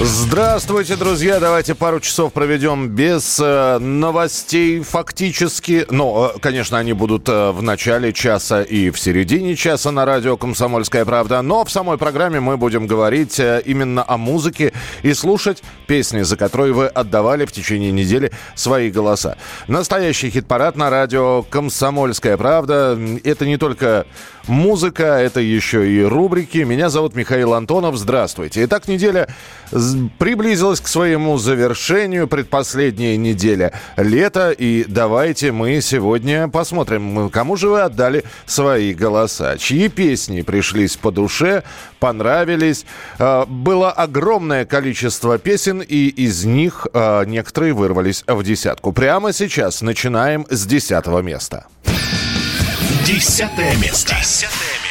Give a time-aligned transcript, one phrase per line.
[0.00, 1.38] Здравствуйте, друзья.
[1.38, 5.86] Давайте пару часов проведем без э, новостей фактически.
[5.88, 10.36] Но, э, конечно, они будут э, в начале часа и в середине часа на радио
[10.36, 11.42] «Комсомольская правда».
[11.42, 14.72] Но в самой программе мы будем говорить э, именно о музыке
[15.04, 19.38] и слушать песни, за которые вы отдавали в течение недели свои голоса.
[19.68, 22.98] Настоящий хит-парад на радио «Комсомольская правда».
[23.22, 24.06] Это не только
[24.48, 26.58] музыка, это еще и рубрики.
[26.58, 27.96] Меня зовут Михаил Антонов.
[27.96, 28.64] Здравствуйте.
[28.64, 29.28] Итак, неделя
[30.18, 32.28] приблизилась к своему завершению.
[32.28, 34.50] Предпоследняя неделя лета.
[34.50, 39.56] И давайте мы сегодня посмотрим, кому же вы отдали свои голоса.
[39.58, 41.62] Чьи песни пришлись по душе,
[41.98, 42.86] понравились.
[43.18, 48.92] А, было огромное количество песен, и из них а, некоторые вырвались в десятку.
[48.92, 51.66] Прямо сейчас начинаем с десятого места.
[53.06, 54.14] Десятое место.
[54.16, 54.83] Десятое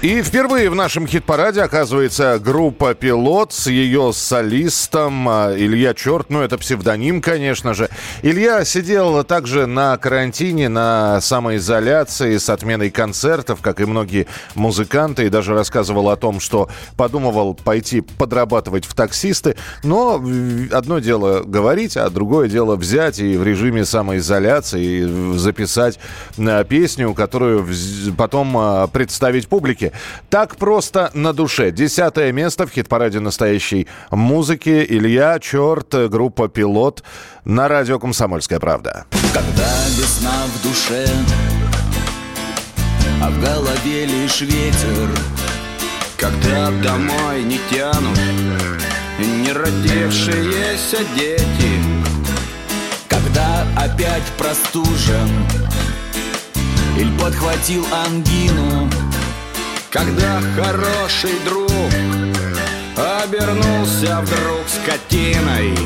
[0.00, 6.30] и впервые в нашем хит-параде оказывается группа «Пилот» с ее солистом а, Илья Черт.
[6.30, 7.88] Ну, это псевдоним, конечно же.
[8.22, 15.30] Илья сидел также на карантине, на самоизоляции с отменой концертов, как и многие музыканты, и
[15.30, 19.56] даже рассказывал о том, что подумывал пойти подрабатывать в таксисты.
[19.82, 20.24] Но
[20.70, 25.98] одно дело говорить, а другое дело взять и в режиме самоизоляции записать
[26.38, 27.66] а, песню, которую
[28.16, 29.87] потом а, представить публике.
[30.30, 31.70] Так просто на душе.
[31.70, 34.84] Десятое место в хит-параде настоящей музыки.
[34.88, 37.02] Илья, Черт, группа «Пилот»
[37.44, 39.06] на радио «Комсомольская правда».
[39.32, 41.06] Когда весна в душе,
[43.22, 45.08] а в голове лишь ветер,
[46.16, 48.18] Когда домой не тянут
[49.18, 51.80] не родившиеся дети,
[53.08, 55.28] Когда опять простужен
[56.96, 58.90] или подхватил ангину,
[59.90, 61.70] когда хороший друг
[62.96, 65.76] обернулся вдруг скотиной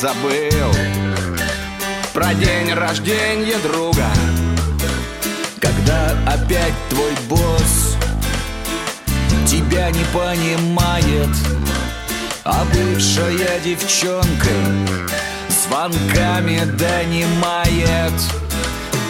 [0.00, 0.72] забыл
[2.12, 4.06] Про день рождения друга.
[5.60, 7.96] Когда опять твой босс
[9.46, 11.30] Тебя не понимает
[12.44, 14.50] А бывшая девчонка
[15.48, 18.12] Звонками донимает.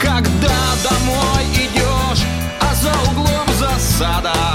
[0.01, 2.25] Когда домой идешь
[2.61, 4.54] А за углом засада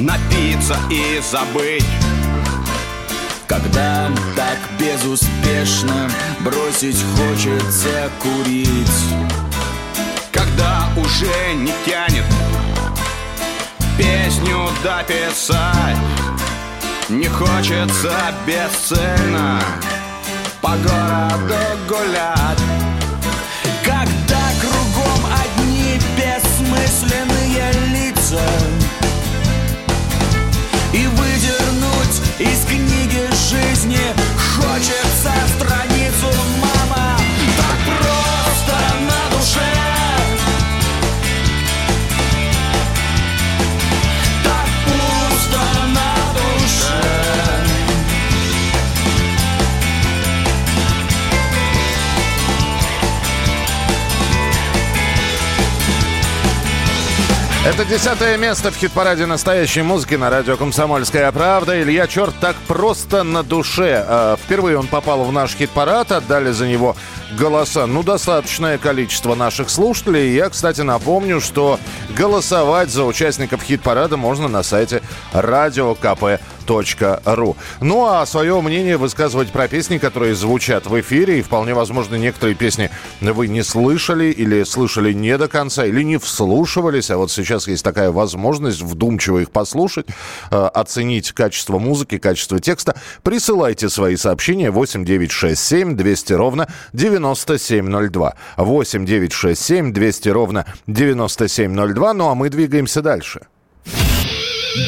[0.00, 1.84] Напиться и забыть.
[3.46, 6.10] Когда так безуспешно
[6.40, 9.04] бросить хочется курить.
[10.32, 12.24] Когда уже не тянет
[13.98, 15.98] песню дописать.
[17.10, 18.16] Не хочется
[18.46, 19.60] бесцельно
[20.62, 22.62] по городу гулять.
[23.84, 28.40] Когда кругом одни бессмысленные лица
[30.92, 34.00] И выдернуть из книги жизни.
[34.56, 36.26] Хочется страницу,
[36.60, 37.16] мама
[37.56, 38.76] Так просто
[39.06, 39.89] на душе
[57.62, 61.82] Это десятое место в хит-параде настоящей музыки на радио «Комсомольская правда».
[61.82, 64.02] Илья Черт так просто на душе.
[64.08, 66.96] Э, Впервые он попал в наш хит-парад, отдали за него
[67.38, 70.34] голоса, ну, достаточное количество наших слушателей.
[70.34, 71.78] Я, кстати, напомню, что
[72.16, 75.02] голосовать за участников хит-парада можно на сайте
[77.24, 77.56] ру.
[77.80, 81.40] Ну а свое мнение высказывать про песни, которые звучат в эфире.
[81.40, 82.90] И вполне возможно, некоторые песни
[83.20, 87.10] вы не слышали или слышали не до конца, или не вслушивались.
[87.10, 90.06] А вот сейчас есть такая возможность вдумчиво их послушать,
[90.52, 92.94] э, оценить качество музыки, качество текста.
[93.24, 96.68] Присылайте свои сообщения 8967 200 ровно
[97.20, 98.34] 9702.
[98.56, 102.14] 8967 200 ровно 9702.
[102.14, 103.42] Ну а мы двигаемся дальше.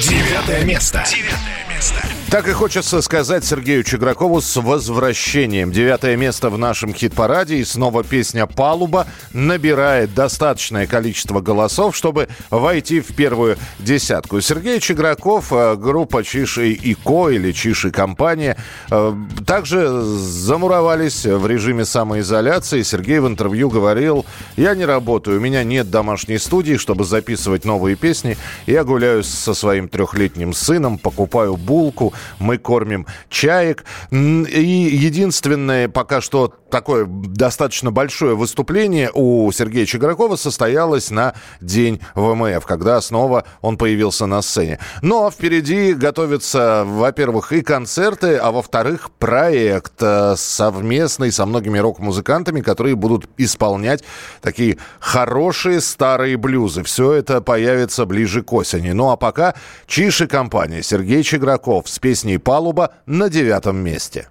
[0.08, 1.04] Девятое место.
[1.08, 2.11] Девятое место.
[2.32, 5.70] Так и хочется сказать Сергею Чегракову с возвращением.
[5.70, 7.56] Девятое место в нашем хит-параде.
[7.56, 14.40] И снова песня «Палуба» набирает достаточное количество голосов, чтобы войти в первую десятку.
[14.40, 18.56] Сергей Чеграков, э, группа Чиши и Ко или Чиши компания,
[18.90, 19.14] э,
[19.46, 22.80] также замуровались в режиме самоизоляции.
[22.80, 24.24] Сергей в интервью говорил,
[24.56, 28.38] я не работаю, у меня нет домашней студии, чтобы записывать новые песни.
[28.64, 33.84] Я гуляю со своим трехлетним сыном, покупаю булку, мы кормим чаек.
[34.10, 42.64] И единственное пока что такое достаточно большое выступление у Сергея Чегракова состоялось на День ВМФ,
[42.66, 44.78] когда снова он появился на сцене.
[45.02, 52.96] Но впереди готовятся, во-первых, и концерты, а во-вторых, проект э, совместный со многими рок-музыкантами, которые
[52.96, 54.02] будут исполнять
[54.40, 56.82] такие хорошие старые блюзы.
[56.82, 58.92] Все это появится ближе к осени.
[58.92, 59.54] Ну а пока
[59.86, 64.28] Чиши компания Сергей Чеграков с песней «Палуба» на девятом месте.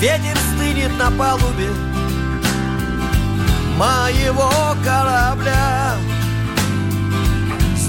[0.00, 1.68] Ветер стынет на палубе
[3.76, 4.50] моего
[4.84, 5.96] корабля.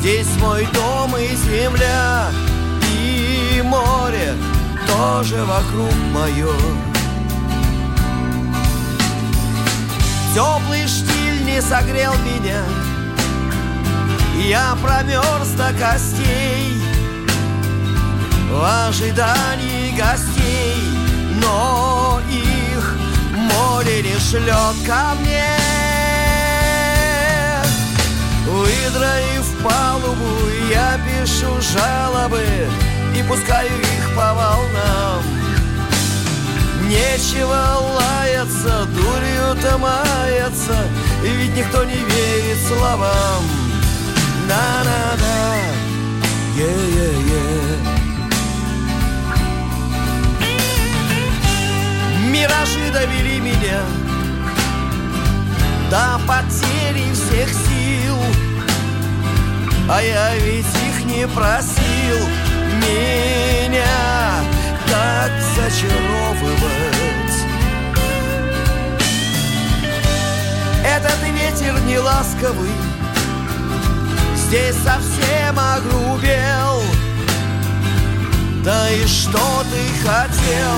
[0.02, 2.31] Здесь мой дом и земля
[2.92, 4.34] И море
[4.88, 6.52] тоже вокруг мое
[10.34, 12.63] Теплый штиль не согрел меня
[14.44, 16.81] Я промерз до костей
[18.51, 20.75] В ожидании гостей
[21.42, 22.95] Но их
[23.33, 25.57] море не шлет ко мне.
[28.45, 32.43] Выдроив палубу, я пишу жалобы
[33.15, 35.24] И пускаю их по волнам.
[36.89, 40.75] Нечего лаяться, дурью-то маяться
[41.24, 43.43] Ведь никто не верит словам.
[44.50, 45.55] На-на-на,
[46.58, 47.50] е-е-е
[52.31, 53.81] Миражи довели меня
[55.89, 58.17] До потери всех сил.
[59.89, 62.27] А я ведь их не просил.
[62.77, 64.41] Меня
[64.89, 66.61] так зачаровывать.
[70.85, 72.71] Этот ветер не ласковый.
[74.38, 76.81] Здесь совсем огрубел
[78.63, 80.77] да и что ты хотел?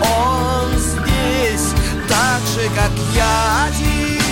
[0.00, 1.72] Он здесь
[2.08, 4.22] так же, как я один.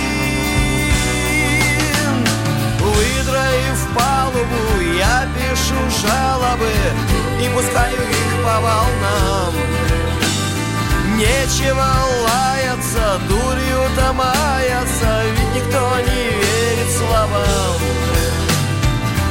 [2.79, 6.71] Выдроив палубу, я пишу жалобы
[7.41, 9.53] И пускаю их по волнам.
[11.15, 11.89] Нечего
[12.27, 17.77] лаяться, дурью-то маяться Ведь никто не верит словам.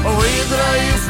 [0.05, 1.10] Выдроив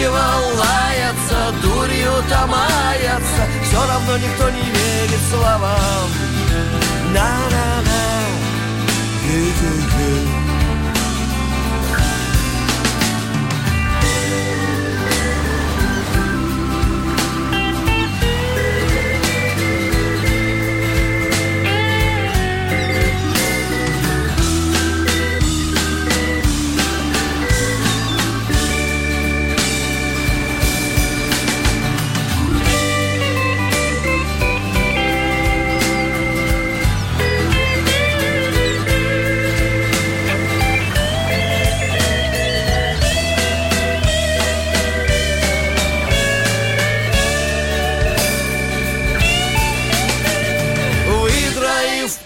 [0.00, 0.18] Нечего
[0.56, 6.08] лаяться, дурью-то маяться Все равно никто не верит словам.
[7.12, 7.89] На-на-на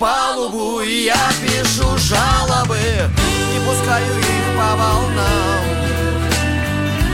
[0.04, 5.64] Палубу, я пишу жалобы И пускаю их по волнам.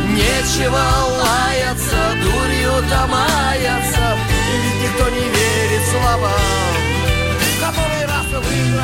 [0.09, 0.83] Нечего
[1.23, 4.19] лаяться, дурью домаяться
[4.65, 6.70] Ведь никто не верит словам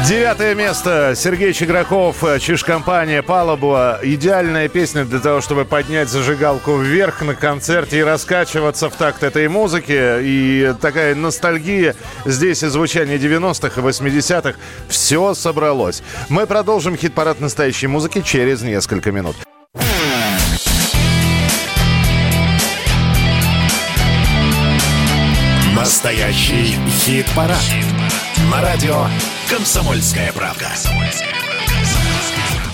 [0.08, 1.14] Девятое место.
[1.16, 4.00] Сергей Чеграков, Чиж-компания «Палуба».
[4.02, 9.48] Идеальная песня для того, чтобы поднять зажигалку вверх на концерте и раскачиваться в такт этой
[9.48, 10.20] музыки.
[10.22, 11.94] И такая ностальгия.
[12.24, 14.54] Здесь и звучание 90-х и 80-х.
[14.88, 16.02] Все собралось.
[16.28, 19.36] Мы продолжим хит-парад настоящей музыки через несколько минут.
[25.74, 27.62] Настоящий хит-парад.
[28.50, 29.06] На радио
[29.48, 30.72] «Комсомольская правда».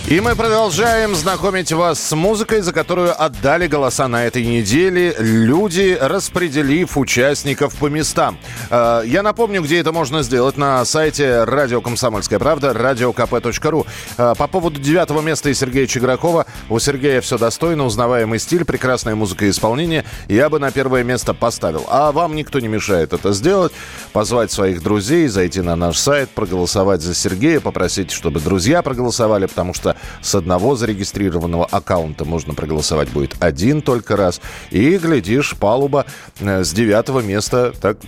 [0.09, 5.97] И мы продолжаем знакомить вас с музыкой, за которую отдали голоса на этой неделе люди,
[5.99, 8.37] распределив участников по местам.
[8.69, 13.87] Э, Я напомню, где это можно сделать на сайте радио «Комсомольская правда», радиокп.ру.
[14.19, 16.47] Э, По поводу девятого места и Сергея Чегракова.
[16.69, 20.05] У Сергея все достойно, узнаваемый стиль, прекрасная музыка и исполнение.
[20.29, 21.87] Я бы на первое место поставил.
[21.89, 23.73] А вам никто не мешает это сделать.
[24.13, 29.73] Позвать своих друзей, зайти на наш сайт, проголосовать за Сергея, попросить, чтобы друзья проголосовали, потому
[29.73, 34.41] что с одного зарегистрированного аккаунта можно проголосовать будет один только раз.
[34.71, 36.07] И, глядишь, палуба
[36.41, 37.99] э, с девятого места так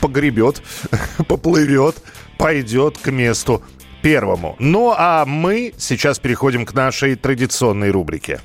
[0.00, 0.62] погребет,
[1.28, 1.96] поплывет,
[2.38, 3.62] пойдет к месту
[4.02, 4.56] первому.
[4.58, 8.40] Ну, а мы сейчас переходим к нашей традиционной рубрике.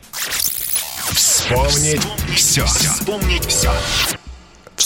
[1.12, 2.02] Вспомнить
[2.36, 2.66] все.
[2.66, 3.72] Вспомнить все.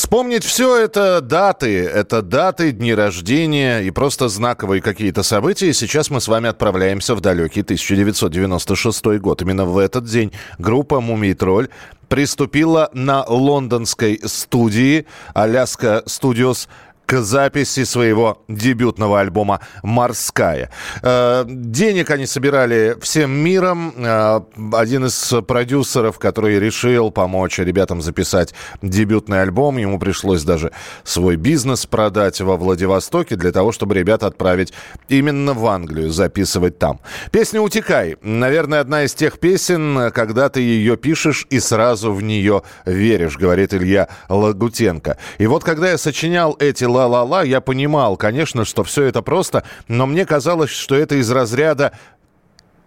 [0.09, 5.71] Вспомнить все это даты, это даты, дни рождения и просто знаковые какие-то события.
[5.71, 9.43] Сейчас мы с вами отправляемся в далекий 1996 год.
[9.43, 11.69] Именно в этот день группа «Мумий Тролль»
[12.07, 16.69] приступила на лондонской студии «Аляска Студиос»
[17.09, 20.69] к записи своего дебютного альбома «Морская».
[21.01, 23.95] Э, денег они собирали всем миром.
[23.97, 24.41] Э,
[24.73, 30.71] один из продюсеров, который решил помочь ребятам записать дебютный альбом, ему пришлось даже
[31.03, 34.71] свой бизнес продать во Владивостоке для того, чтобы ребят отправить
[35.07, 36.99] именно в Англию, записывать там.
[37.31, 38.17] Песня «Утекай».
[38.21, 43.73] Наверное, одна из тех песен, когда ты ее пишешь и сразу в нее веришь, говорит
[43.73, 45.17] Илья Лагутенко.
[45.39, 50.05] И вот когда я сочинял эти ла-ла-ла, я понимал, конечно, что все это просто, но
[50.05, 51.93] мне казалось, что это из разряда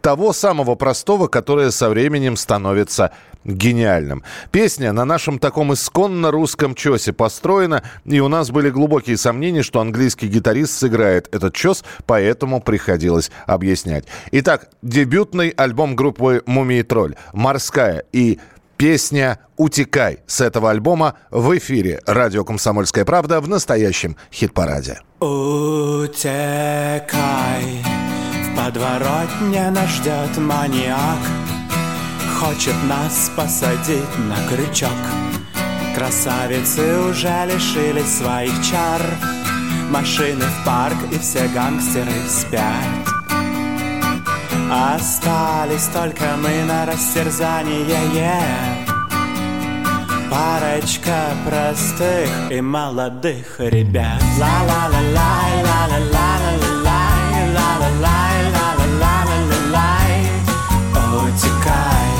[0.02, 3.12] того самого простого, которое со временем становится
[3.45, 4.23] гениальным.
[4.50, 9.81] Песня на нашем таком исконно русском чесе построена, и у нас были глубокие сомнения, что
[9.81, 14.04] английский гитарист сыграет этот чес, поэтому приходилось объяснять.
[14.33, 18.38] Итак, дебютный альбом группы «Мумий Тролль» «Морская» и
[18.83, 24.99] Песня «Утекай» с этого альбома в эфире «Радио Комсомольская правда» в настоящем хит-параде.
[25.21, 26.25] Утекай,
[28.43, 31.21] в подворотне нас ждет маньяк
[32.41, 34.91] Хочет нас посадить на крючок
[35.95, 39.01] Красавицы уже лишились своих чар
[39.91, 43.22] Машины в парк и все гангстеры спят
[44.75, 48.93] Остались только мы на растерзание yeah.
[50.31, 54.23] Парочка простых и молодых ребят.
[54.38, 60.12] Ла-ла-ла-лай, ла-ла-ла-ла-лай, ла-ла-лай, ла-ла-ла-ла-лай
[61.21, 62.12] Утекай.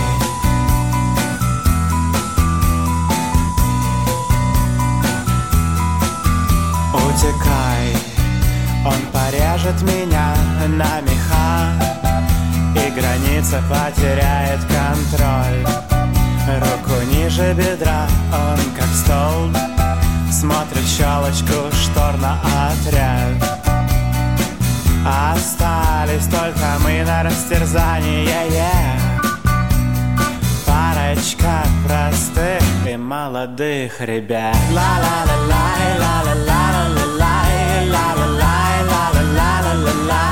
[6.93, 7.97] Утекай.
[8.85, 10.35] Он порежет меня
[10.69, 11.22] на меха
[13.33, 15.65] Птица потеряет контроль.
[16.61, 19.49] Руку ниже бедра, он как стол,
[20.31, 23.43] Смотрит щелочку штор на отряд.
[25.33, 29.01] Остались только мы на растерзание yeah.
[30.67, 34.55] Парочка простых и молодых ребят.
[34.71, 40.32] Ла-ла-ла-лай, ла-ла-ла-ла-лай, ла-ла-лай, ла-ла-лай, ла-ла-лай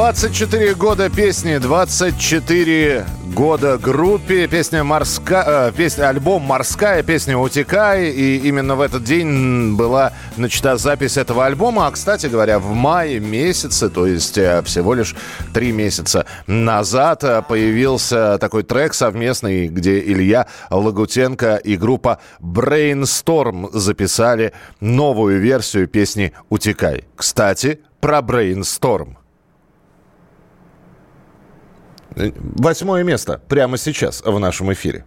[0.00, 3.04] 24 года песни, 24
[3.34, 4.48] года группе.
[4.48, 8.08] Песня «Морская», э, песня, альбом «Морская», песня «Утекай».
[8.08, 11.86] И именно в этот день была начата запись этого альбома.
[11.86, 15.14] А, кстати говоря, в мае месяце, то есть э, всего лишь
[15.52, 24.54] три месяца назад, э, появился такой трек совместный, где Илья Лагутенко и группа Brainstorm записали
[24.80, 27.04] новую версию песни «Утекай».
[27.16, 29.19] Кстати, про Brainstorm.
[32.16, 35.04] Восьмое место прямо сейчас в нашем эфире.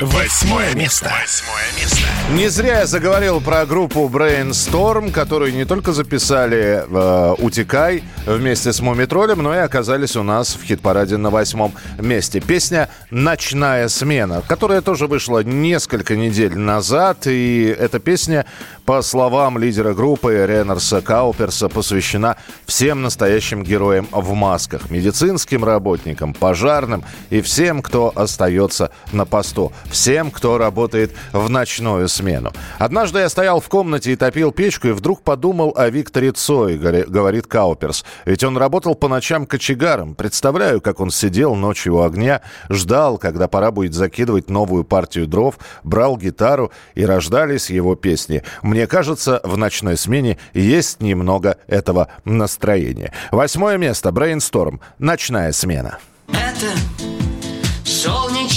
[0.00, 1.10] Восьмое место.
[1.20, 1.98] Восьмое место.
[2.30, 8.78] Не зря я заговорил про группу Brainstorm, которую не только записали э, «Утекай» вместе с
[8.78, 12.38] Мумитролем, но и оказались у нас в хит-параде на восьмом месте.
[12.38, 18.46] Песня «Ночная смена», которая тоже вышла несколько недель назад, и эта песня,
[18.84, 22.36] по словам лидера группы Ренарса Кауперса, посвящена
[22.66, 30.30] всем настоящим героям в масках, медицинским работникам, пожарным и всем, кто остается на посту всем,
[30.30, 32.52] кто работает в ночную смену.
[32.78, 37.46] Однажды я стоял в комнате и топил печку, и вдруг подумал о Викторе Цой, говорит
[37.46, 38.04] Кауперс.
[38.24, 40.14] Ведь он работал по ночам кочегаром.
[40.14, 45.58] Представляю, как он сидел ночью у огня, ждал, когда пора будет закидывать новую партию дров,
[45.82, 48.42] брал гитару, и рождались его песни.
[48.62, 53.12] Мне кажется, в ночной смене есть немного этого настроения.
[53.30, 54.10] Восьмое место.
[54.10, 54.80] Brainstorm.
[54.98, 55.98] Ночная смена.
[56.28, 56.66] Это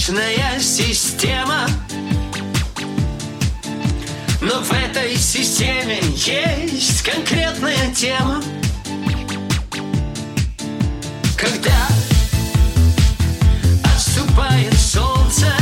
[0.01, 1.67] солнечная система.
[4.41, 8.41] Но в этой системе есть конкретная тема.
[11.37, 11.87] Когда
[13.95, 15.53] отступает солнце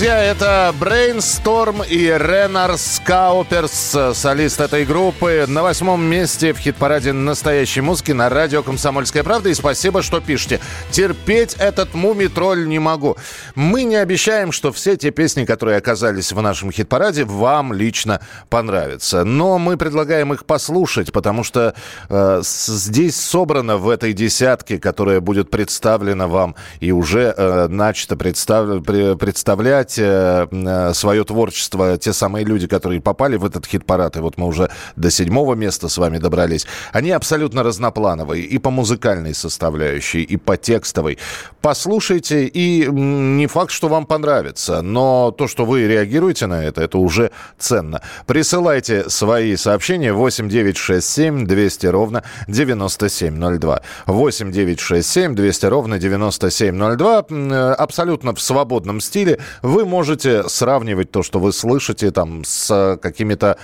[0.00, 7.82] друзья, это Brainstorm и Ренар Скауперс, солист этой группы, на восьмом месте в хит-параде настоящей
[7.82, 9.50] музыки на радио «Комсомольская правда».
[9.50, 10.58] И спасибо, что пишете.
[10.90, 13.18] Терпеть этот муми-тролль не могу.
[13.54, 19.24] Мы не обещаем, что все те песни, которые оказались в нашем хит-параде, вам лично понравятся.
[19.24, 21.74] Но мы предлагаем их послушать, потому что
[22.08, 28.82] э, здесь собрано в этой десятке, которая будет представлена вам и уже э, начато представ...
[28.82, 34.38] представлять э, э, свое творчество те самые люди, которые попали в этот хит-парад, и вот
[34.38, 40.22] мы уже до седьмого места с вами добрались, они абсолютно разноплановые и по музыкальной составляющей,
[40.22, 41.18] и по текстовой.
[41.60, 46.98] Послушайте, и не факт, что вам понравится, но то, что вы реагируете на это, это
[46.98, 48.02] уже ценно.
[48.26, 53.82] Присылайте свои сообщения 8967 200 ровно 9702.
[54.06, 57.24] 8967 200 ровно 9702.
[57.30, 63.58] Э, абсолютно в свободном стиле вы можете сравнивать то, что вы слышите там с какими-то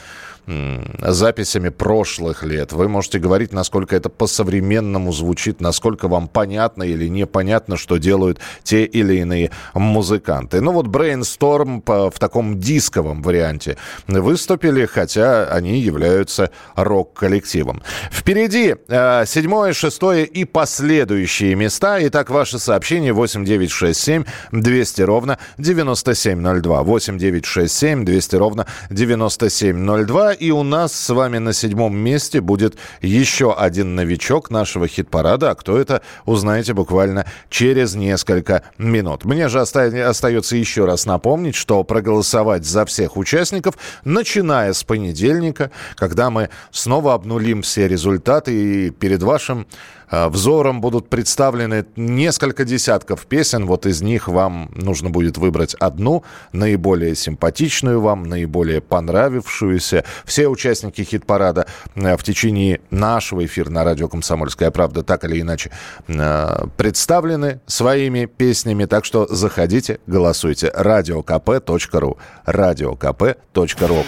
[0.47, 2.73] записями прошлых лет.
[2.73, 8.85] Вы можете говорить, насколько это по-современному звучит, насколько вам понятно или непонятно, что делают те
[8.85, 10.61] или иные музыканты.
[10.61, 17.83] Ну вот Brainstorm в таком дисковом варианте выступили, хотя они являются рок-коллективом.
[18.11, 21.99] Впереди э, седьмое, шестое и последующие места.
[22.07, 26.83] Итак, ваши сообщения 8967 200 ровно 9702.
[26.83, 33.95] 8967 200 ровно 9702 и у нас с вами на седьмом месте будет еще один
[33.95, 35.51] новичок нашего хит-парада.
[35.51, 39.25] А кто это, узнаете буквально через несколько минут.
[39.25, 45.71] Мне же оста- остается еще раз напомнить, что проголосовать за всех участников, начиная с понедельника,
[45.97, 48.53] когда мы снова обнулим все результаты
[48.87, 49.67] и перед вашим
[50.11, 53.67] взором будут представлены несколько десятков песен.
[53.67, 60.05] Вот из них вам нужно будет выбрать одну, наиболее симпатичную вам, наиболее понравившуюся.
[60.25, 65.71] Все участники хит-парада э, в течение нашего эфира на радио «Комсомольская правда» так или иначе
[66.09, 68.85] э, представлены своими песнями.
[68.85, 70.71] Так что заходите, голосуйте.
[70.75, 74.05] Радиокп.ру Радиокп.ру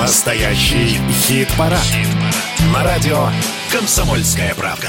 [0.00, 1.78] Настоящий хит-парад.
[2.72, 3.26] На радио
[3.70, 4.88] «Комсомольская правда».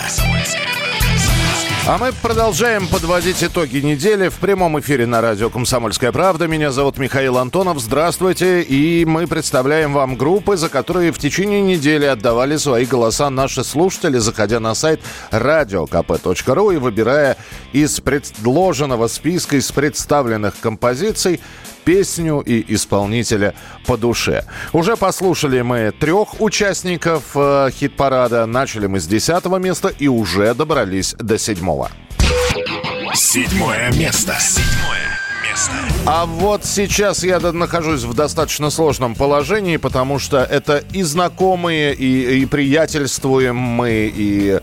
[1.86, 6.48] А мы продолжаем подводить итоги недели в прямом эфире на радио «Комсомольская правда».
[6.48, 7.82] Меня зовут Михаил Антонов.
[7.82, 8.62] Здравствуйте.
[8.62, 14.18] И мы представляем вам группы, за которые в течение недели отдавали свои голоса наши слушатели,
[14.18, 17.36] заходя на сайт radiokp.ru и выбирая
[17.74, 21.42] из предложенного списка, из представленных композиций
[21.84, 23.54] песню и исполнителя
[23.86, 24.46] по душе.
[24.74, 28.46] Уже послушали мы трех участников э, хит-парада.
[28.46, 31.90] Начали мы с десятого места и уже добрались до седьмого.
[33.14, 34.36] Седьмое место.
[34.40, 35.74] Седьмое место.
[36.06, 42.42] А вот сейчас я нахожусь в достаточно сложном положении, потому что это и знакомые, и,
[42.42, 44.60] и приятельствуем мы, и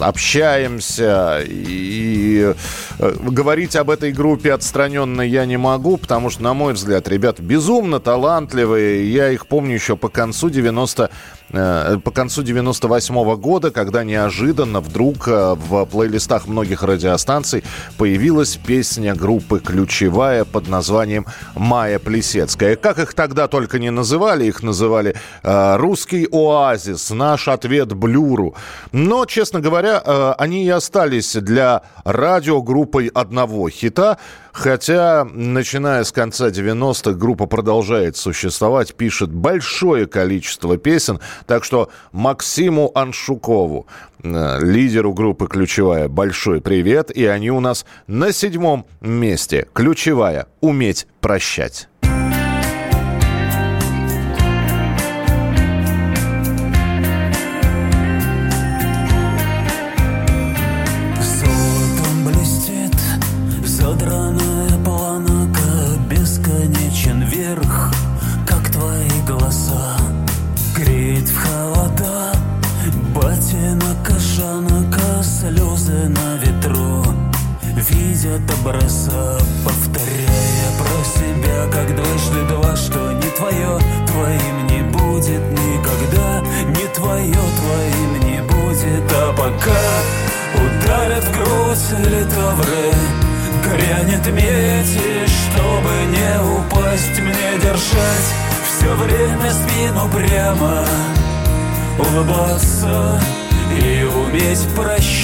[0.00, 2.54] общаемся и
[2.98, 7.42] э, говорить об этой группе отстраненно я не могу, потому что, на мой взгляд, ребята
[7.42, 9.12] безумно талантливые.
[9.12, 11.08] Я их помню еще по концу 90 Э,
[11.52, 17.62] по концу 98 -го года, когда неожиданно вдруг э, в плейлистах многих радиостанций
[17.96, 22.76] появилась песня группы «Ключевая» под названием «Майя Плесецкая».
[22.76, 28.54] Как их тогда только не называли, их называли э, «Русский оазис», «Наш ответ Блюру».
[28.92, 29.98] Но, честно говоря,
[30.38, 34.18] они и остались для радиогруппой одного хита–
[34.56, 41.20] Хотя, начиная с конца 90-х, группа продолжает существовать, пишет большое количество песен.
[41.44, 43.86] Так что Максиму Аншукову,
[44.22, 47.10] э, лидеру группы «Ключевая», большой привет.
[47.10, 49.68] И они у нас на седьмом месте.
[49.74, 50.46] «Ключевая.
[50.62, 51.90] Уметь прощать».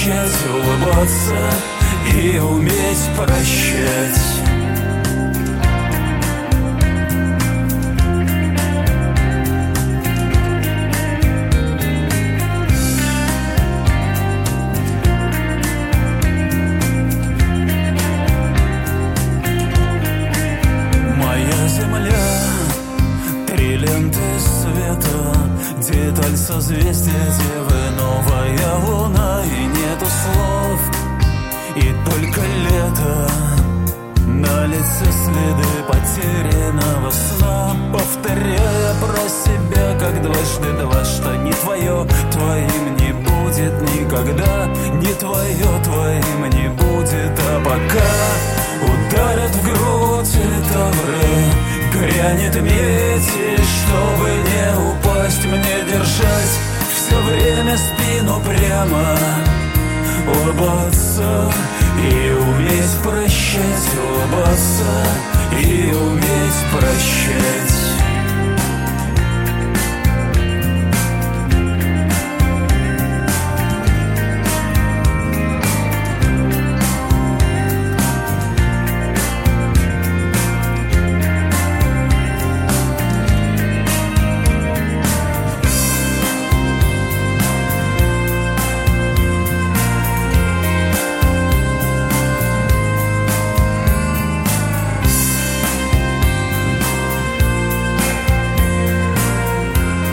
[0.03, 1.49] Прощать, улыбаться
[2.13, 4.62] И уметь прощать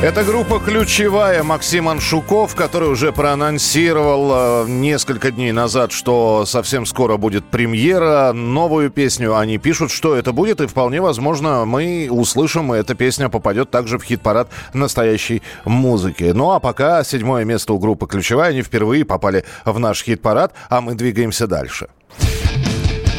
[0.02, 7.18] Это группа ключевая Максим Аншуков, который уже проанонсировал э, несколько дней назад, что совсем скоро
[7.18, 8.32] будет премьера.
[8.32, 13.28] Новую песню они пишут, что это будет, и вполне возможно мы услышим, и эта песня
[13.28, 16.32] попадет также в хит-парад настоящей музыки.
[16.34, 20.80] Ну а пока седьмое место у группы ключевая, они впервые попали в наш хит-парад, а
[20.80, 21.88] мы двигаемся дальше.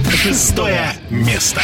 [0.10, 1.62] Шестое место.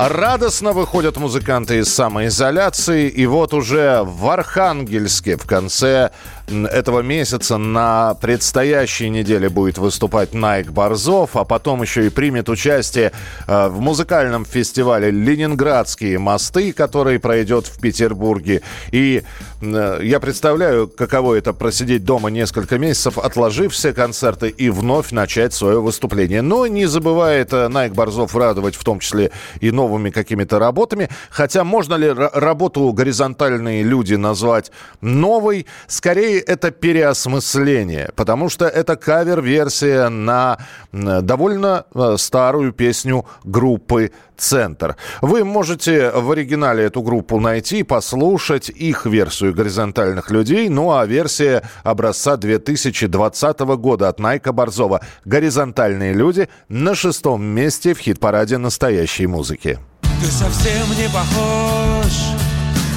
[0.00, 6.12] Радостно выходят музыканты из самоизоляции, и вот уже в Архангельске в конце
[6.50, 13.12] этого месяца на предстоящей неделе будет выступать Найк Борзов, а потом еще и примет участие
[13.46, 18.62] э, в музыкальном фестивале «Ленинградские мосты», который пройдет в Петербурге.
[18.90, 19.22] И
[19.60, 25.52] э, я представляю, каково это просидеть дома несколько месяцев, отложив все концерты и вновь начать
[25.52, 26.42] свое выступление.
[26.42, 29.30] Но не забывает э, Найк Борзов радовать в том числе
[29.60, 31.08] и новыми какими-то работами.
[31.30, 35.66] Хотя можно ли ра- работу «Горизонтальные люди» назвать новой?
[35.86, 40.58] Скорее, это переосмысление, потому что это кавер-версия на
[40.92, 44.96] довольно э, старую песню группы «Центр».
[45.20, 51.62] Вы можете в оригинале эту группу найти, послушать их версию «Горизонтальных людей», ну а версия
[51.82, 59.78] образца 2020 года от Найка Борзова «Горизонтальные люди» на шестом месте в хит-параде настоящей музыки.
[60.20, 62.12] Ты совсем не похож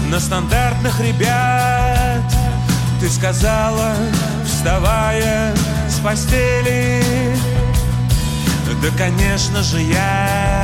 [0.10, 1.71] на стандартных ребят
[3.02, 3.96] Ты сказала,
[4.46, 5.56] вставая
[5.90, 7.02] с постели.
[8.80, 10.64] Да, конечно же, я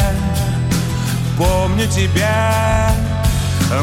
[1.35, 2.91] помню тебя.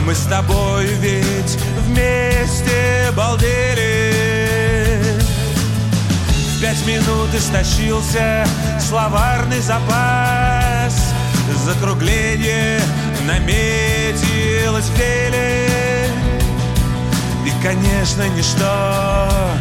[0.06, 4.14] Мы с тобой ведь вместе балдели.
[6.56, 8.46] В пять минут истощился
[8.78, 11.12] словарный запас.
[11.64, 12.80] Закругление
[13.26, 15.93] наметилось в деле
[17.44, 19.54] И, конечно, ничто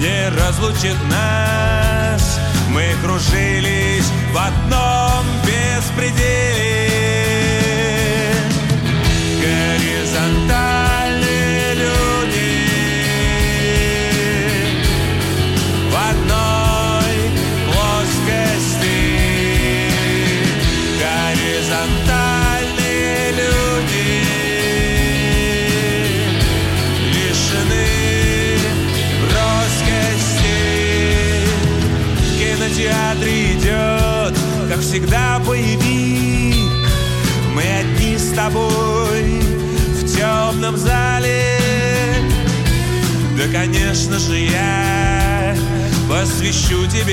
[0.00, 2.38] не разлучит нас.
[2.70, 6.38] Мы кружились в одном беспределе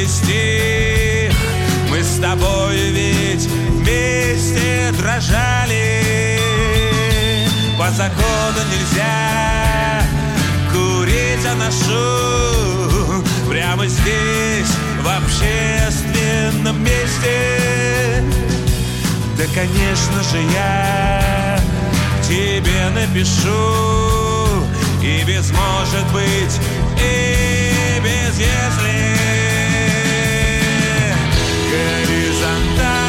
[0.08, 1.34] стих
[1.90, 6.40] Мы с тобой ведь вместе дрожали.
[7.78, 10.02] По закону нельзя
[10.72, 18.24] курить, а ношу Прямо здесь, в общественном месте.
[19.38, 21.60] Да, конечно же, я
[22.24, 24.64] тебе напишу
[25.04, 26.60] И без может быть,
[26.98, 29.45] и без если
[31.76, 33.05] Горизонтальные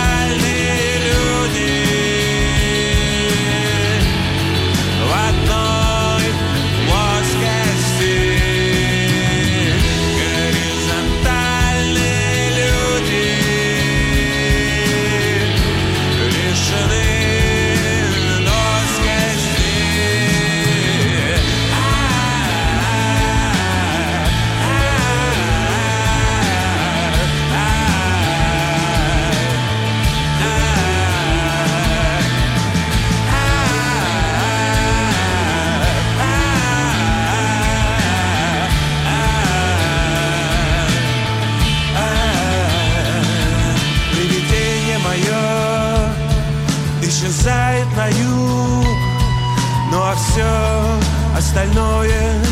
[50.37, 50.99] все
[51.35, 52.43] остальное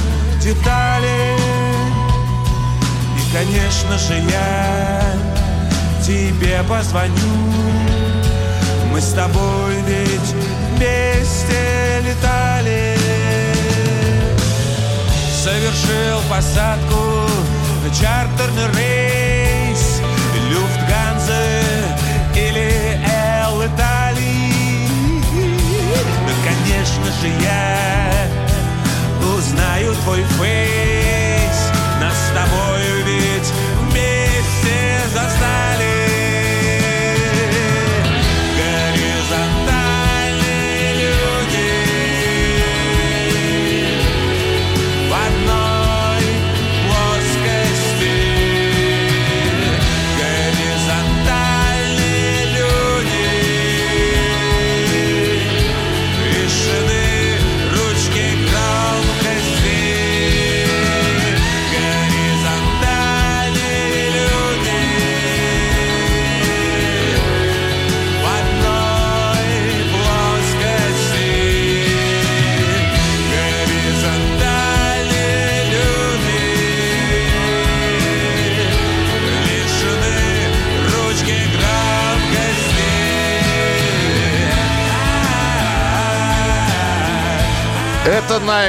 [0.41, 1.37] детали.
[3.19, 5.03] И, конечно же, я
[6.03, 7.13] тебе позвоню.
[8.91, 10.35] Мы с тобой ведь
[10.77, 12.97] вместе летали.
[15.43, 17.29] Совершил посадку
[18.01, 19.24] чартерный рейс
[26.65, 28.29] конечно же, я
[29.37, 31.71] узнаю твой фейс.
[32.01, 33.34] Нас с тобою ведь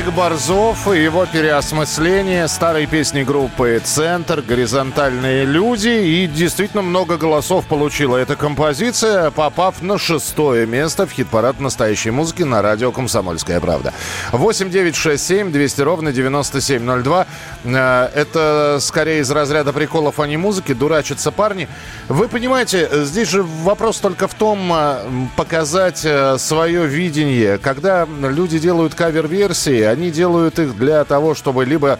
[0.06, 5.88] Найк Борзов и его переосмысление старой песни группы «Центр», «Горизонтальные люди».
[5.88, 12.44] И действительно много голосов получила эта композиция, попав на шестое место в хит-парад настоящей музыки
[12.44, 13.94] на радио «Комсомольская правда».
[14.32, 17.26] 8 9 6 7 200 ровно 9702.
[17.64, 20.74] Э, Это скорее из разряда приколов, а не музыки.
[20.74, 21.68] Дурачатся парни.
[22.10, 24.98] Вы понимаете, здесь же вопрос только в том, э,
[25.36, 27.58] показать э, свое видение.
[27.58, 32.00] Когда люди делают кавер-версии, они делают их для того, чтобы либо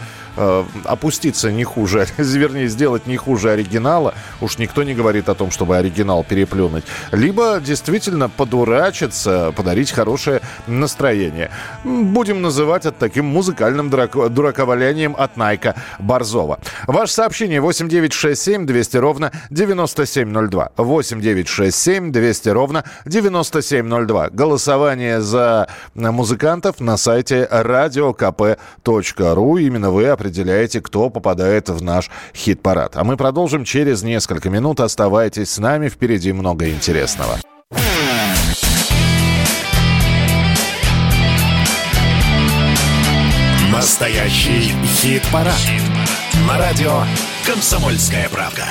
[0.86, 4.14] опуститься не хуже, вернее, сделать не хуже оригинала.
[4.42, 6.84] Уж никто не говорит о том, чтобы оригинал переплюнуть.
[7.12, 11.50] Либо действительно подурачиться, подарить хорошее настроение.
[11.84, 16.60] Будем называть это таким музыкальным дурако- дураковалянием от Найка Борзова.
[16.88, 20.72] Ваше сообщение 8967 200 ровно 9702.
[20.78, 24.30] 8967 200 ровно 9702.
[24.30, 29.62] Голосование за музыкантов на сайте radiokp.ru.
[29.62, 30.04] Именно вы
[30.82, 32.96] кто попадает в наш хит-парад.
[32.96, 34.80] А мы продолжим через несколько минут.
[34.80, 35.90] Оставайтесь с нами.
[35.90, 37.40] Впереди много интересного.
[43.72, 45.54] Настоящий хит-парад.
[46.48, 47.04] На радио
[47.46, 48.64] «Комсомольская правда».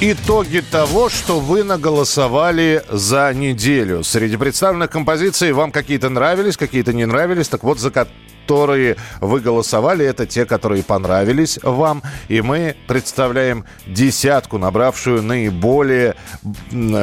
[0.00, 4.02] Итоги того, что вы наголосовали за неделю.
[4.02, 7.48] Среди представленных композиций вам какие-то нравились, какие-то не нравились.
[7.48, 7.90] Так вот, за
[8.44, 12.02] которые вы голосовали, это те, которые понравились вам.
[12.28, 16.14] И мы представляем десятку, набравшую наиболее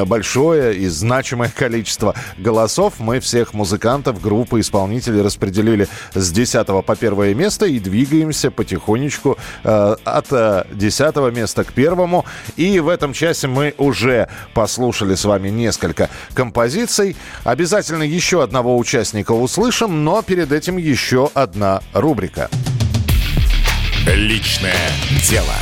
[0.06, 2.96] большое и значимое количество голосов.
[3.00, 9.96] Мы всех музыкантов, группы, исполнителей распределили с 10 по первое место и двигаемся потихонечку э,
[10.04, 12.26] от э, 10 места к первому.
[12.56, 17.16] И в этом часе мы уже послушали с вами несколько композиций.
[17.44, 22.50] Обязательно еще одного участника услышим, но перед этим еще одна рубрика.
[24.06, 24.76] Личное
[25.30, 25.54] дело.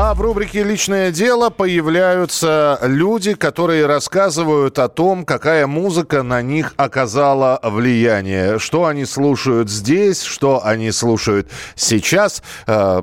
[0.00, 6.72] А в рубрике «Личное дело» появляются люди, которые рассказывают о том, какая музыка на них
[6.76, 8.60] оказала влияние.
[8.60, 13.02] Что они слушают здесь, что они слушают сейчас, э,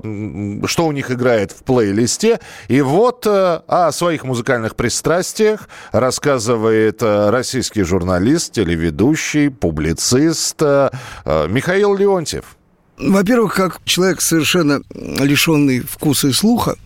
[0.68, 2.39] что у них играет в плейлисте.
[2.70, 12.55] И вот э, о своих музыкальных пристрастиях рассказывает э, российский журналист, телеведущий, публицист Михаил Леонтьев.
[12.98, 16.78] Во-первых, как человек совершенно лишенный вкуса и слуха,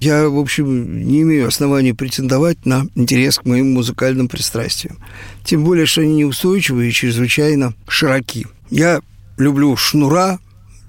[0.00, 4.98] я, в общем, не имею оснований претендовать на интерес к моим музыкальным пристрастиям.
[5.44, 8.48] Тем более, что они неустойчивы и чрезвычайно широки.
[8.70, 9.00] Я
[9.38, 10.40] люблю Шнура,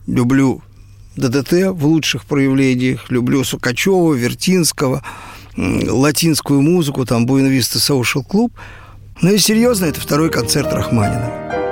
[0.08, 0.64] люблю
[1.16, 5.04] ДДТ в лучших проявлениях, люблю Сукачева, Вертинского,
[5.56, 8.52] латинскую музыку, там Буэнависта Social Club.
[9.22, 11.63] Но и серьезно, это второй концерт Рахманинова.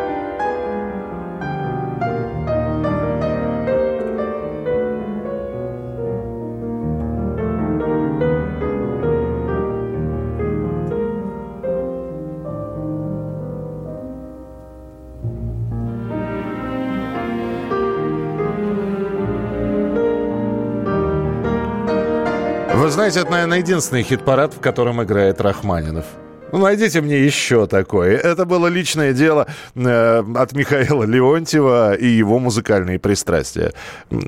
[23.18, 26.05] Это, наверное, единственный хит-парад, в котором играет Рахманинов.
[26.52, 28.18] Ну, найдите мне еще такое.
[28.18, 33.74] Это было личное дело э, от Михаила Леонтьева и его музыкальные пристрастия.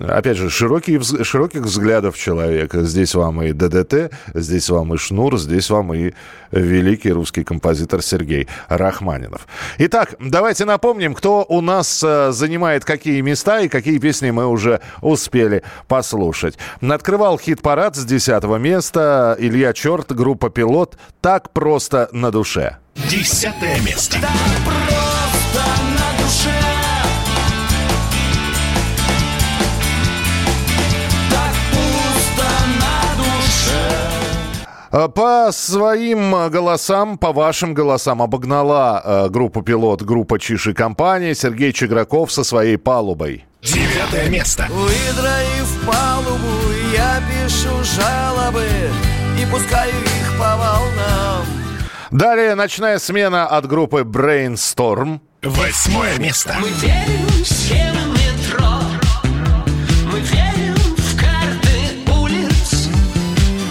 [0.07, 2.83] Опять же, широкий, вз- широких взглядов человека.
[2.83, 6.13] Здесь вам и ДДТ, здесь вам и Шнур, здесь вам и
[6.51, 9.47] великий русский композитор Сергей Рахманинов.
[9.79, 14.79] Итак, давайте напомним, кто у нас э, занимает какие места и какие песни мы уже
[15.01, 16.57] успели послушать.
[16.81, 20.97] Открывал хит-парад с 10 места Илья Черт, группа «Пилот».
[21.21, 22.77] Так просто на душе.
[23.09, 24.17] Десятое место.
[24.65, 25.65] Просто
[25.97, 26.61] на душе
[31.31, 32.49] Так пусто
[32.79, 34.13] на душе
[34.91, 41.33] Э, По своим э, голосам, по вашим голосам обогнала э, группу «Пилот» группа «Чиши компания»
[41.33, 43.45] Сергей Чеграков со своей палубой.
[43.63, 44.67] Девятое место.
[44.69, 48.67] Выдроив палубу, я пишу жалобы
[49.41, 51.62] И пускаю их по волнам
[52.13, 55.19] Далее ночная смена от группы Brainstorm.
[55.41, 56.55] Восьмое место.
[56.59, 58.69] Мы верим в схемы метро
[60.11, 62.89] Мы верим в карты улиц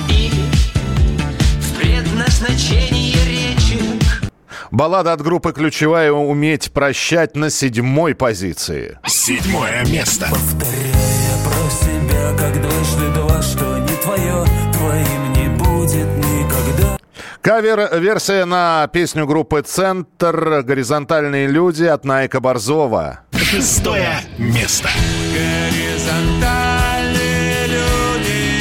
[0.09, 0.32] И
[1.61, 4.32] в предназначение речек
[4.72, 6.11] Баллада от группы «Ключевая.
[6.11, 8.99] Уметь прощать» на седьмой позиции.
[9.07, 10.26] Седьмое место.
[10.28, 17.01] Повторяя про себя, как дважды два, что не твое, твоим не будет никогда.
[17.40, 20.62] Кавер-версия на песню группы «Центр.
[20.62, 23.20] Горизонтальные люди» от Найка Борзова.
[23.32, 24.88] Шестое место.
[25.32, 28.58] Горизонтальные люди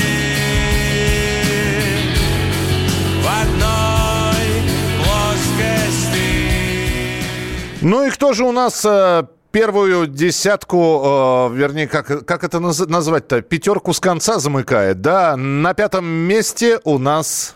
[3.21, 4.61] в одной
[4.97, 6.19] плоскости.
[7.81, 12.87] Ну и кто же у нас э, первую десятку, э, вернее, как, как это наз-
[12.89, 15.35] назвать-то, пятерку с конца замыкает, да?
[15.37, 17.55] На пятом месте у нас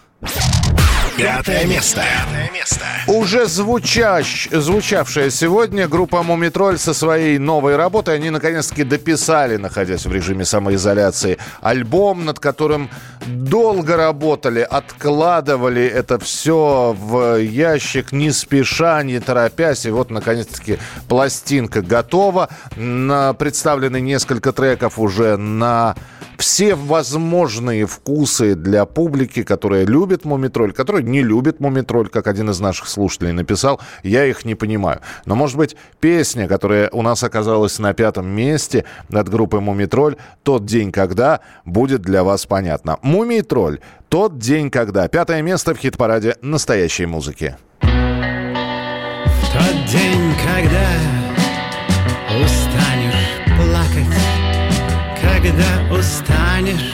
[1.18, 2.02] Пятое место.
[2.02, 2.86] Пятое место.
[3.08, 8.16] уже звучащ, звучавшая сегодня группа «Мумитроль» со своей новой работой.
[8.16, 12.90] Они, наконец-таки, дописали, находясь в режиме самоизоляции, альбом, над которым
[13.28, 19.86] долго работали, откладывали это все в ящик, не спеша, не торопясь.
[19.86, 22.50] И вот, наконец-таки, пластинка готова.
[22.76, 25.96] На- Представлены несколько треков уже на
[26.38, 32.60] все возможные вкусы для публики, которая любит Мумитроль, которая не любит Мумитроль, как один из
[32.60, 33.80] наших слушателей написал.
[34.04, 35.02] Я их не понимаю.
[35.26, 40.66] Но, может быть, песня, которая у нас оказалась на пятом месте от группы Мумитроль, «Тот
[40.66, 42.98] день, когда» будет для вас понятно.
[43.02, 43.80] Мумитроль,
[44.10, 45.08] «Тот день, когда».
[45.08, 47.56] Пятое место в хит-параде настоящей музыки.
[49.54, 51.25] Тот день, когда
[55.56, 56.94] когда устанешь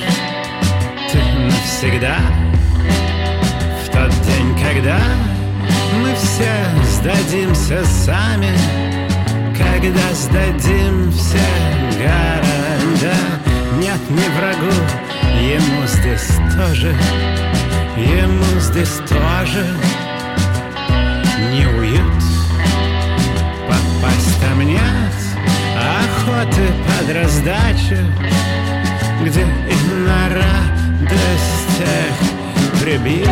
[1.11, 2.17] ты навсегда.
[3.83, 4.99] В тот день, когда
[6.01, 6.51] мы все
[6.83, 8.51] сдадимся сами,
[9.57, 11.39] когда сдадим все
[11.97, 13.15] города,
[13.77, 14.73] нет ни врагу,
[15.41, 16.95] ему здесь тоже,
[17.97, 19.65] ему здесь тоже.
[21.51, 22.23] Не уют
[23.67, 25.20] Попасть там нет
[26.21, 27.97] охоты под раздачу
[29.23, 32.13] Где и на радостях
[32.81, 33.27] прибит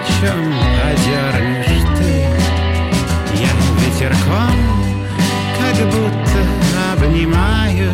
[0.00, 0.52] плечом
[0.86, 2.12] одернешь ты?
[3.34, 3.50] Я
[3.84, 4.56] ветерком
[5.58, 6.40] как будто
[6.92, 7.92] обнимаю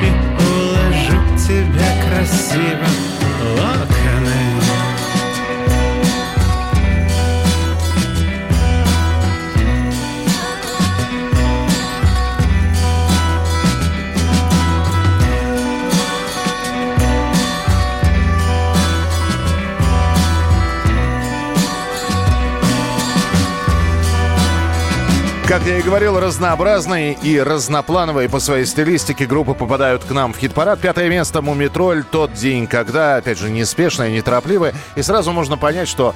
[0.00, 3.03] И уложу тебя красиво
[25.54, 30.36] Как я и говорил, разнообразные и разноплановые по своей стилистике группы попадают к нам в
[30.36, 30.80] хит-парад.
[30.80, 34.74] Пятое место «Мумитроль» тот день, когда, опять же, неспешная, неторопливая.
[34.96, 36.12] И сразу можно понять, что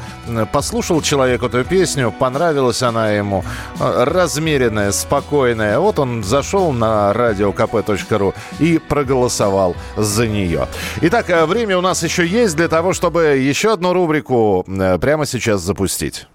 [0.51, 3.45] послушал человек эту песню, понравилась она ему,
[3.79, 5.79] э, размеренная, спокойная.
[5.79, 10.67] Вот он зашел на radiokp.ru и проголосовал за нее.
[11.01, 15.27] Итак, э, время у нас еще есть для того, чтобы еще одну рубрику э, прямо
[15.27, 16.27] сейчас запустить.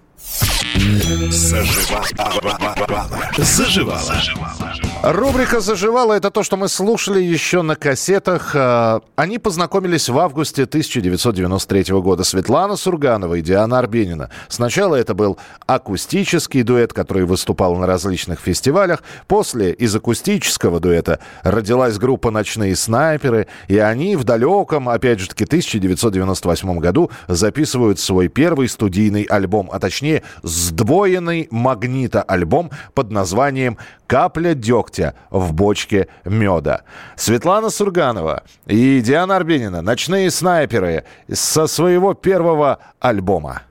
[3.38, 4.02] Заживала.
[4.02, 4.63] Заживала.
[5.06, 8.52] Рубрика «Заживала»— это то, что мы слушали еще на кассетах.
[8.54, 12.24] А, Они познакомились в августе 1993 года.
[12.24, 14.30] Светлана Сурганова и Диана Арбенина.
[14.48, 15.36] Сначала это был
[15.66, 19.02] акустический дуэт, который выступал на различных фестивалях.
[19.26, 25.44] После из акустического дуэта родилась группа «Ночные снайперы», и они в далеком, опять же таки,
[25.44, 33.76] 1998 году записывают свой первый студийный альбом, а точнее сдвоенный магнита-альбом под названием
[34.06, 34.93] «Капля дегтя
[35.30, 36.82] в бочке меда».
[37.16, 43.62] Светлана Сурганова и Диана Арбенина «Ночные снайперы» со своего первого альбома.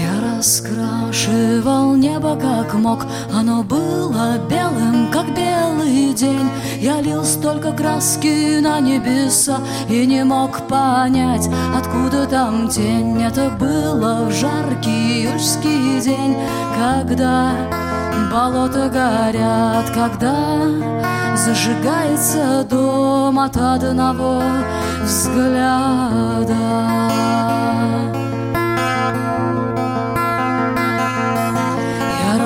[0.00, 0.42] Я
[1.12, 6.48] раскрашивал небо как мог Оно было белым, как белый день.
[6.78, 9.58] Я лил столько краски на небеса
[9.88, 13.22] И не мог понять, откуда там тень.
[13.22, 16.36] Это было в жаркий июльский день
[16.76, 17.52] Когда
[18.32, 24.42] болота горят Когда зажигается дом от одного
[25.02, 26.56] взгляда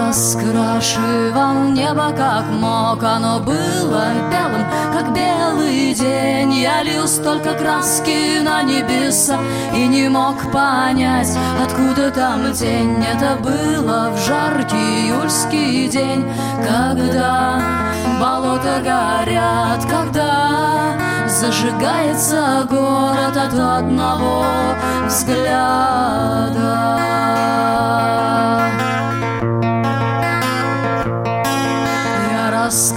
[0.07, 6.53] раскрашивал небо как мог Оно было белым, как белый день.
[6.53, 9.39] Я лил столько краски на небеса
[9.75, 13.05] И не мог понять, откуда там тень.
[13.05, 16.25] Это было в жаркий июльский день.
[16.67, 17.61] Когда
[18.21, 20.95] болота горят Когда
[21.27, 24.45] зажигается город от одного
[25.07, 26.97] взгляда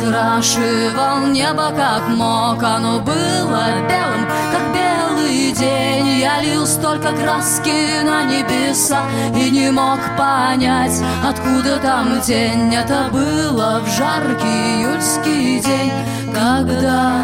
[0.09, 6.19] раскрашивал небо как мог Оно было белым, как белый день.
[6.19, 9.01] Я лил столько краски на небеса
[9.35, 15.93] И не мог понять, откуда там тень Это было в жаркий июльский день.
[16.33, 17.21] Когда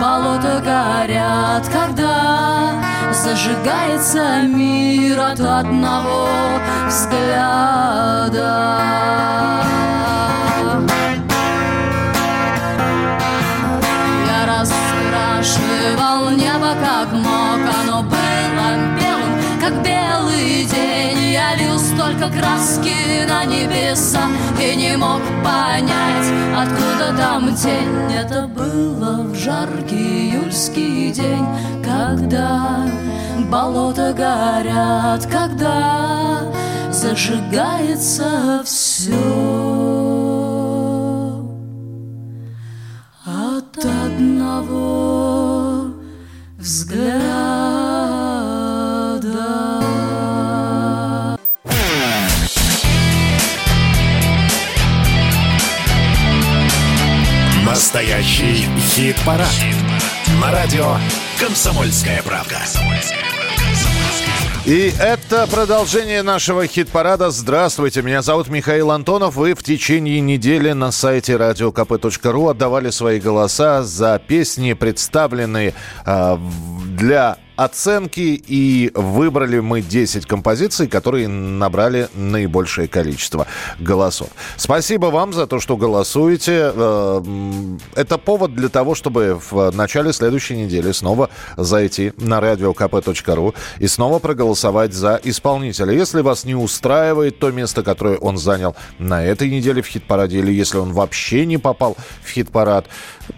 [0.00, 2.74] болота горят Когда
[3.12, 6.28] зажигается мир от одного
[6.86, 8.36] взгляда
[16.16, 21.32] раскрашивал небо как мог Оно было белым, как белый день.
[21.32, 24.22] Я лил столько краски на небеса
[24.60, 28.12] И не мог понять, откуда там тень.
[28.12, 31.46] Это было в жаркий июльский день
[31.84, 32.86] Когда
[33.50, 36.42] болота горят Когда
[36.90, 39.65] зажигается все
[58.96, 59.46] Хит-парад.
[60.40, 60.96] На радио
[61.38, 62.56] «Комсомольская правда».
[64.64, 67.30] И это продолжение нашего хит-парада.
[67.30, 69.36] Здравствуйте, меня зовут Михаил Антонов.
[69.36, 75.74] Вы в течение недели на сайте radiokp.ru отдавали свои голоса за песни, представленные
[76.06, 76.38] э,
[76.96, 83.46] для оценки и выбрали мы 10 композиций, которые набрали наибольшее количество
[83.80, 84.28] голосов.
[84.56, 86.72] Спасибо вам за то, что голосуете.
[86.74, 87.22] Э,
[87.94, 94.18] Это повод для того, чтобы в начале следующей недели снова зайти на radiokp.ru и снова
[94.18, 95.92] проголосовать за исполнителя.
[95.92, 100.52] Если вас не устраивает то место, которое он занял на этой неделе в хит-параде, или
[100.52, 102.86] если он вообще не попал в хит-парад,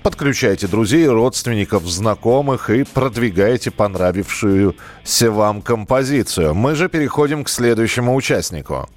[0.03, 3.71] подключайте друзей, родственников, знакомых и продвигайте
[4.09, 6.55] понравившуюся вам композицию.
[6.55, 8.89] Мы же переходим к следующему участнику.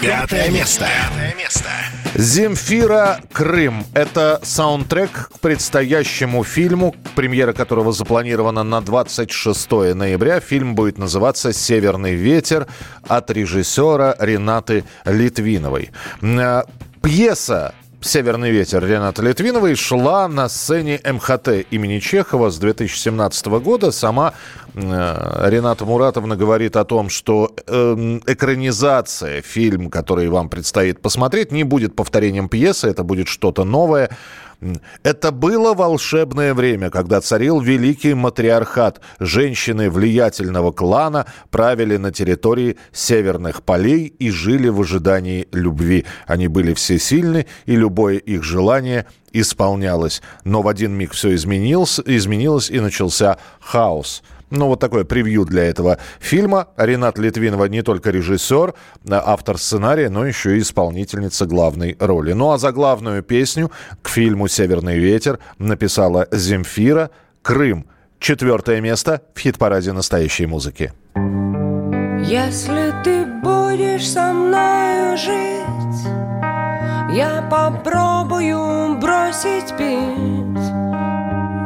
[0.00, 0.86] Пятое место.
[2.14, 3.84] Земфира Крым.
[3.94, 10.40] Это саундтрек к предстоящему фильму, премьера которого запланирована на 26 ноября.
[10.40, 12.66] Фильм будет называться «Северный ветер»
[13.06, 15.90] от режиссера Ренаты Литвиновой.
[16.22, 16.62] Э,
[17.02, 17.74] Пьеса
[18.06, 23.90] «Северный ветер» Рената Литвиновой шла на сцене МХТ имени Чехова с 2017 года.
[23.90, 24.32] Сама
[24.74, 31.64] э, Рената Муратовна говорит о том, что э, экранизация, фильм, который вам предстоит посмотреть, не
[31.64, 34.10] будет повторением пьесы, это будет что-то новое.
[35.02, 39.00] Это было волшебное время, когда царил великий матриархат.
[39.20, 46.06] Женщины влиятельного клана правили на территории северных полей и жили в ожидании любви.
[46.26, 50.22] Они были всесильны, и любое их желание исполнялось.
[50.44, 54.22] Но в один миг все изменилось, изменилось и начался хаос.
[54.50, 56.68] Ну, вот такое превью для этого фильма.
[56.76, 58.74] Ренат Литвинова не только режиссер,
[59.10, 62.32] а автор сценария, но еще и исполнительница главной роли.
[62.32, 63.70] Ну, а за главную песню
[64.02, 67.10] к фильму «Северный ветер» написала Земфира
[67.42, 67.86] «Крым».
[68.18, 70.92] Четвертое место в хит-параде настоящей музыки.
[72.24, 76.06] Если ты будешь со мною жить,
[77.14, 80.85] я попробую бросить пить.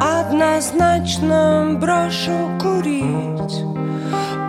[0.01, 3.65] Однозначно брошу курить,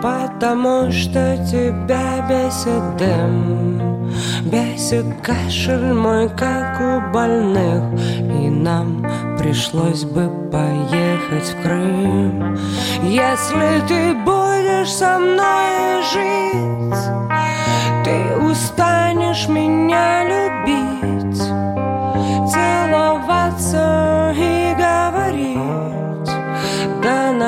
[0.02, 4.10] потому что тебя бесит дым,
[4.44, 7.82] бесит кашель мой, как у больных,
[8.18, 12.56] и нам пришлось бы поехать в Крым.
[13.02, 17.04] Если ты будешь со мной жить,
[18.04, 21.42] ты устанешь меня любить,
[22.50, 24.01] целоваться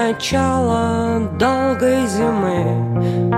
[0.04, 3.32] до начала долгой зимы,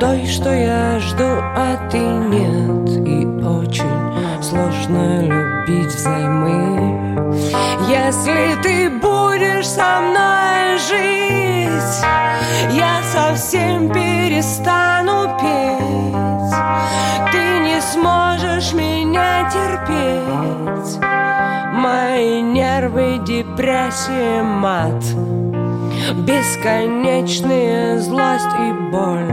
[0.00, 7.28] той, что я жду, а ты нет, и очень сложно любить взаймы.
[7.88, 12.04] Если ты будешь со мной жить,
[12.72, 16.54] я совсем перестану петь.
[17.32, 21.37] Ты не сможешь меня терпеть.
[21.78, 25.00] Мои нервы, депрессия, мат.
[26.26, 29.30] Бесконечная злость и боль.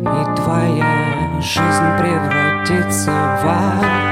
[0.00, 4.09] И твоя жизнь превратится в ад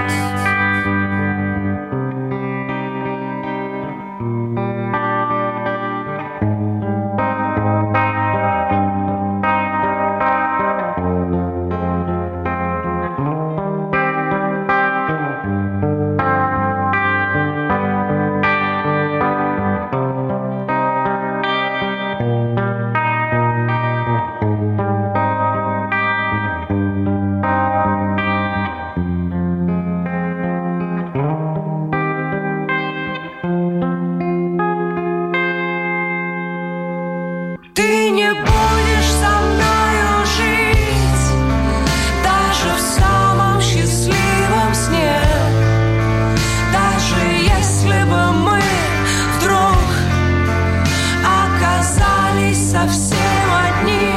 [52.82, 53.18] совсем
[53.50, 54.12] одни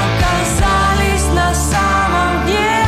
[0.00, 2.84] Оказались на самом дне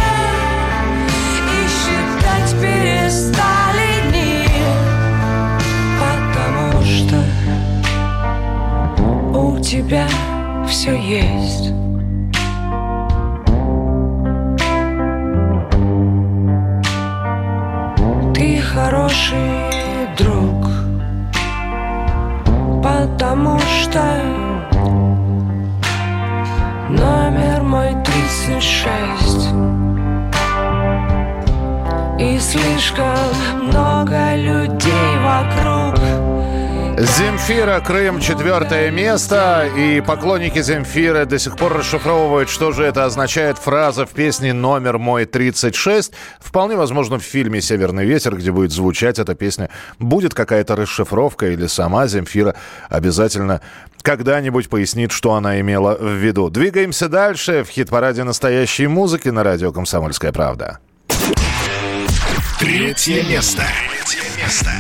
[1.37, 4.45] И считать перестали дни
[6.01, 7.17] Потому что
[9.39, 10.09] у тебя
[10.67, 11.70] все есть.
[37.21, 39.69] Земфира, Крым, четвертое место.
[39.77, 44.97] И поклонники Земфиры до сих пор расшифровывают, что же это означает фраза в песне «Номер
[44.97, 46.15] мой 36».
[46.41, 49.69] Вполне возможно, в фильме «Северный ветер», где будет звучать эта песня,
[49.99, 52.55] будет какая-то расшифровка или сама Земфира
[52.89, 53.61] обязательно
[54.01, 56.49] когда-нибудь пояснит, что она имела в виду.
[56.49, 60.79] Двигаемся дальше в хит-параде настоящей музыки на радио «Комсомольская правда».
[62.59, 63.63] Третье место.
[64.07, 64.71] Третье место.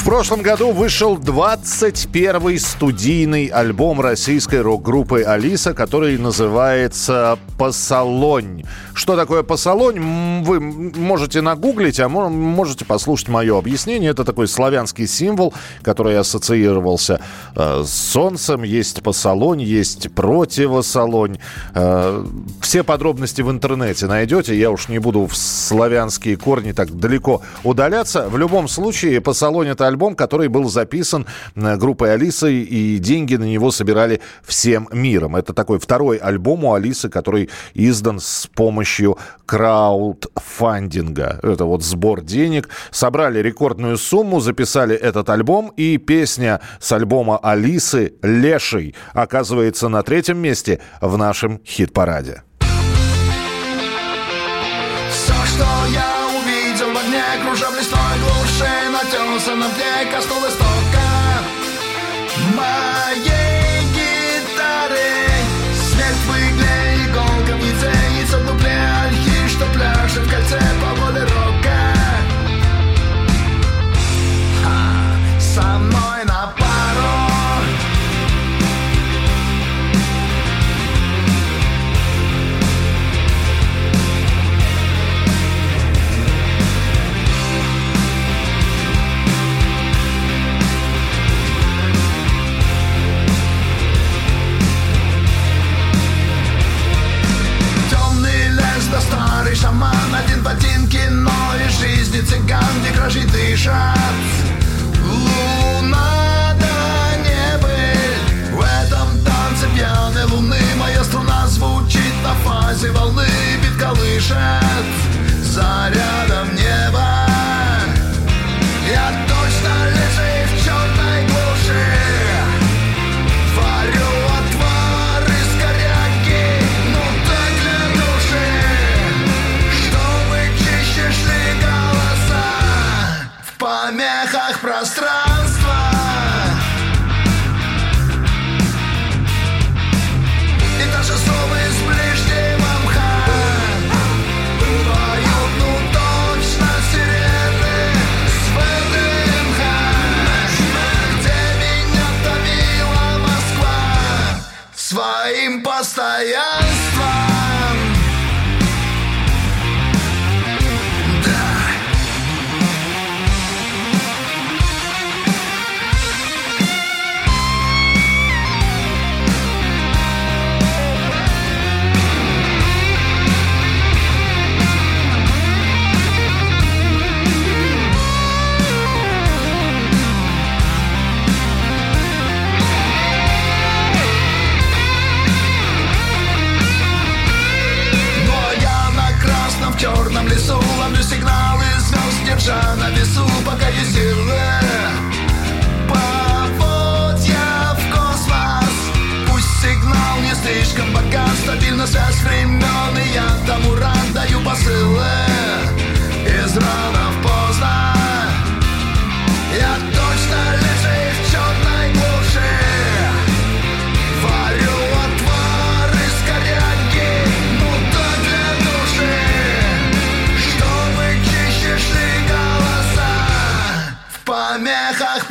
[0.00, 8.64] В прошлом году вышел 21-й студийный альбом российской рок-группы «Алиса», который называется «Посолонь».
[8.94, 10.42] Что такое «Посолонь»?
[10.42, 14.10] Вы можете нагуглить, а можете послушать мое объяснение.
[14.10, 17.20] Это такой славянский символ, который ассоциировался
[17.54, 18.62] э, с солнцем.
[18.62, 21.38] Есть «Посолонь», есть «Противосолонь».
[21.74, 22.24] Э,
[22.62, 24.58] все подробности в интернете найдете.
[24.58, 28.30] Я уж не буду в славянские корни так далеко удаляться.
[28.30, 33.44] В любом случае, «Посолонь»— это альбом, который был записан э, группой Алисы, и деньги на
[33.44, 35.36] него собирали всем миром.
[35.36, 41.40] Это такой второй альбом у Алисы, который издан с помощью краудфандинга.
[41.42, 42.68] Это вот сбор денег.
[42.90, 50.38] Собрали рекордную сумму, записали этот альбом, и песня с альбома Алисы «Леший» оказывается на третьем
[50.38, 52.42] месте в нашем хит-параде.
[55.10, 56.09] Все, что я
[59.39, 61.43] нателся на мне, коснулась тока
[62.55, 63.38] моей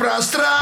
[0.00, 0.59] помехах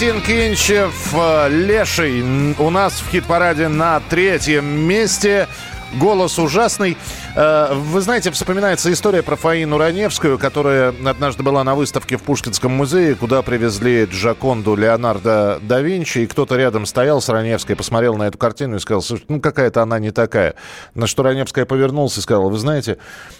[0.00, 2.22] Константин Кинчев, э, Леший,
[2.58, 5.46] у нас в хит-параде на третьем месте.
[5.92, 6.96] Голос ужасный.
[7.36, 12.72] Э, Вы знаете, вспоминается история про Фаину Раневскую, которая однажды была на выставке в Пушкинском
[12.72, 18.24] музее, куда привезли Джаконду Леонардо да Винчи, и кто-то рядом стоял с Раневской, посмотрел на
[18.26, 20.54] эту картину и сказал, «Слушай, ну какая-то она не такая.
[20.94, 22.98] На что Раневская повернулась и сказала, вы знаете,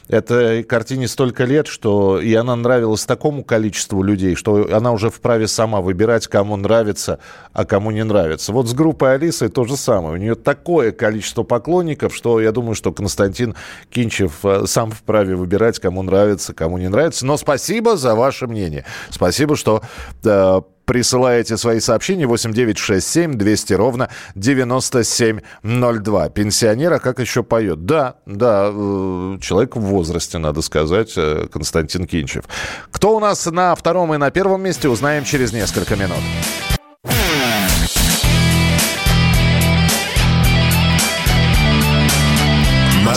[0.08, 5.48] этой картине столько лет, что и она нравилась такому количеству людей, что она уже вправе
[5.48, 7.18] сама выбирать, кому нравится,
[7.52, 8.52] а кому не нравится.
[8.52, 10.14] Вот с группой Алисы то же самое.
[10.14, 13.54] У нее такое количество поклонников, что я думаю, что Константин
[13.88, 17.24] Кинчев э, сам вправе выбирать, кому нравится, кому не нравится.
[17.26, 18.84] Но спасибо за ваше мнение.
[19.10, 19.82] Спасибо, что
[20.24, 20.60] э,
[20.90, 26.28] присылаете свои сообщения 8967 200 ровно 9702.
[26.30, 27.84] Пенсионера как еще поет?
[27.86, 32.44] Да, да, э, человек в возрасте, надо сказать, э, Константин Кинчев.
[32.90, 36.18] Кто у нас на втором и на первом месте, узнаем через несколько минут.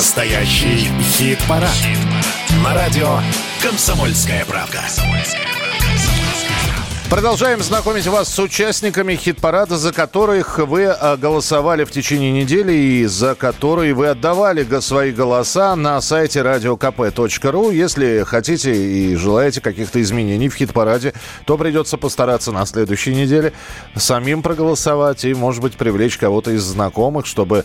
[0.04, 1.70] Настоящий хит-парад.
[2.62, 3.20] На радио
[3.62, 4.82] «Комсомольская правда».
[7.10, 13.06] Продолжаем знакомить вас с участниками хит-парада, за которых вы э, голосовали в течение недели и
[13.06, 17.74] за которые вы отдавали свои голоса на сайте radiokp.ru.
[17.74, 21.14] Если хотите и желаете каких-то изменений в хит-параде,
[21.46, 23.54] то придется постараться на следующей неделе
[23.96, 27.64] самим проголосовать и, может быть, привлечь кого-то из знакомых, чтобы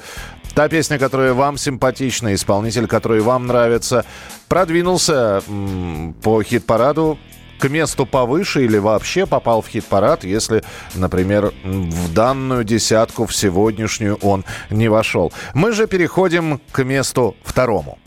[0.58, 4.04] та песня, которая вам симпатична, исполнитель, который вам нравится,
[4.48, 7.16] продвинулся м, по хит-параду
[7.60, 10.64] к месту повыше или вообще попал в хит-парад, если,
[10.96, 15.32] например, в данную десятку, в сегодняшнюю он не вошел.
[15.54, 18.00] Мы же переходим к месту второму.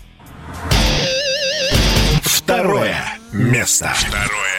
[2.21, 2.97] Второе
[3.31, 3.93] место.
[3.95, 4.50] Второе место.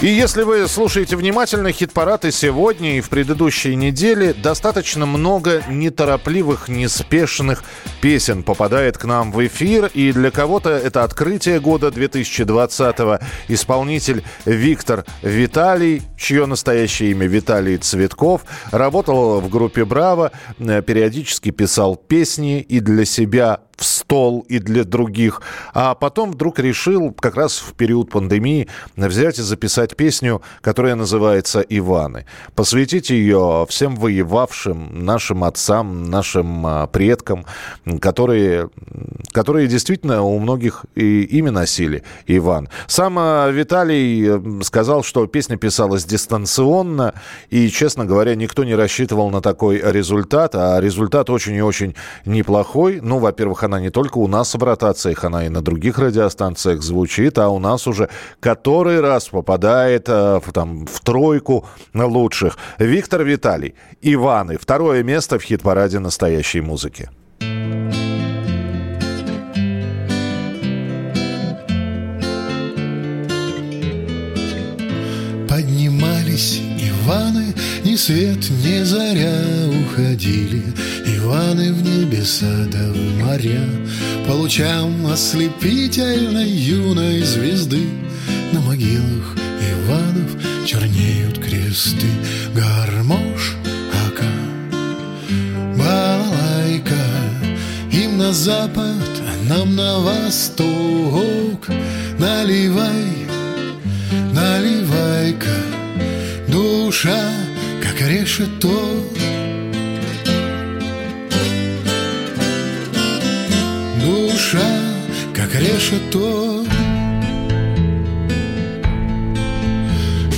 [0.00, 6.68] И если вы слушаете внимательно хит-парад и сегодня, и в предыдущей неделе, достаточно много неторопливых,
[6.68, 7.64] неспешных
[8.00, 9.90] песен попадает к нам в эфир.
[9.92, 13.18] И для кого-то это открытие года 2020-го.
[13.48, 20.30] Исполнитель Виктор Виталий, чье настоящее имя Виталий Цветков, работал в группе «Браво»,
[20.60, 25.40] э, периодически писал песни и для себя в стол и для других.
[25.72, 31.60] А потом вдруг решил как раз в период пандемии взять и записать песню, которая называется
[31.60, 32.26] «Иваны».
[32.54, 37.46] Посвятить ее всем воевавшим, нашим отцам, нашим а, предкам,
[38.00, 38.68] которые,
[39.32, 42.68] которые действительно у многих и имя носили Иван.
[42.88, 47.14] Сам а, Виталий сказал, что песня писалась дистанционно,
[47.50, 53.00] и, честно говоря, никто не рассчитывал на такой результат, а результат очень и очень неплохой.
[53.00, 57.38] Ну, во-первых, она не только у нас в ротациях, она и на других радиостанциях звучит,
[57.38, 58.08] а у нас уже
[58.40, 62.56] который раз попадает э, в, там, в тройку лучших.
[62.78, 64.56] Виктор Виталий, Иваны.
[64.58, 67.10] Второе место в хит-параде настоящей музыки.
[75.48, 77.47] Поднимались Иваны,
[77.98, 80.62] свет, ни заря уходили
[81.04, 83.64] Иваны в небеса да в моря.
[84.26, 87.88] По лучам ослепительной юной звезды
[88.52, 89.34] На могилах
[89.72, 90.30] Иванов
[90.64, 92.06] чернеют кресты.
[92.54, 93.56] Гармош,
[94.06, 94.32] ака,
[95.76, 97.04] балалайка
[97.90, 101.68] Им на запад, а нам на восток.
[102.18, 103.08] Наливай,
[104.32, 105.56] наливай-ка
[106.48, 107.20] Душа,
[107.82, 109.04] как решето
[114.00, 114.70] Душа,
[115.32, 116.64] как решето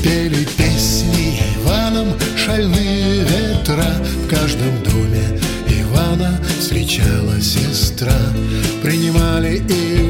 [0.03, 3.95] Пели песни Иваном шальные ветра.
[4.25, 5.39] В каждом доме
[5.69, 8.19] Ивана встречала сестра.
[8.83, 10.10] Принимали Иваны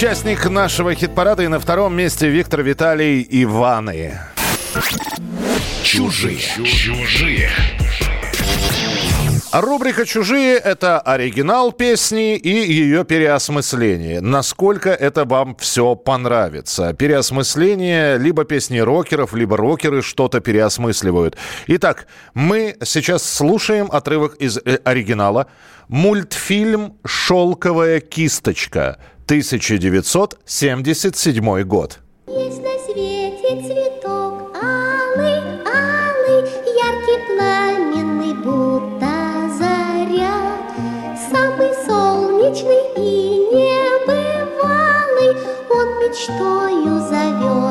[0.00, 1.42] участник нашего хит-парада.
[1.42, 4.18] И на втором месте Виктор Виталий Иваны.
[5.82, 6.38] Чужие.
[6.64, 7.50] Чужие.
[9.52, 14.22] А Рубрика «Чужие»— это оригинал песни и ее переосмысление.
[14.22, 16.94] Насколько это вам все понравится.
[16.94, 21.36] Переосмысление либо песни рокеров, либо рокеры что-то переосмысливают.
[21.66, 25.48] Итак, мы сейчас слушаем отрывок из э, оригинала.
[25.88, 28.96] Мультфильм «Шелковая кисточка»,
[29.30, 32.00] 1977 год.
[32.26, 36.42] Есть на свете цветок алый, алый,
[36.76, 39.14] яркий пламенный, будто
[39.56, 40.58] заря,
[41.30, 45.30] самый солнечный и небывалый,
[45.70, 47.70] он мечтою зовется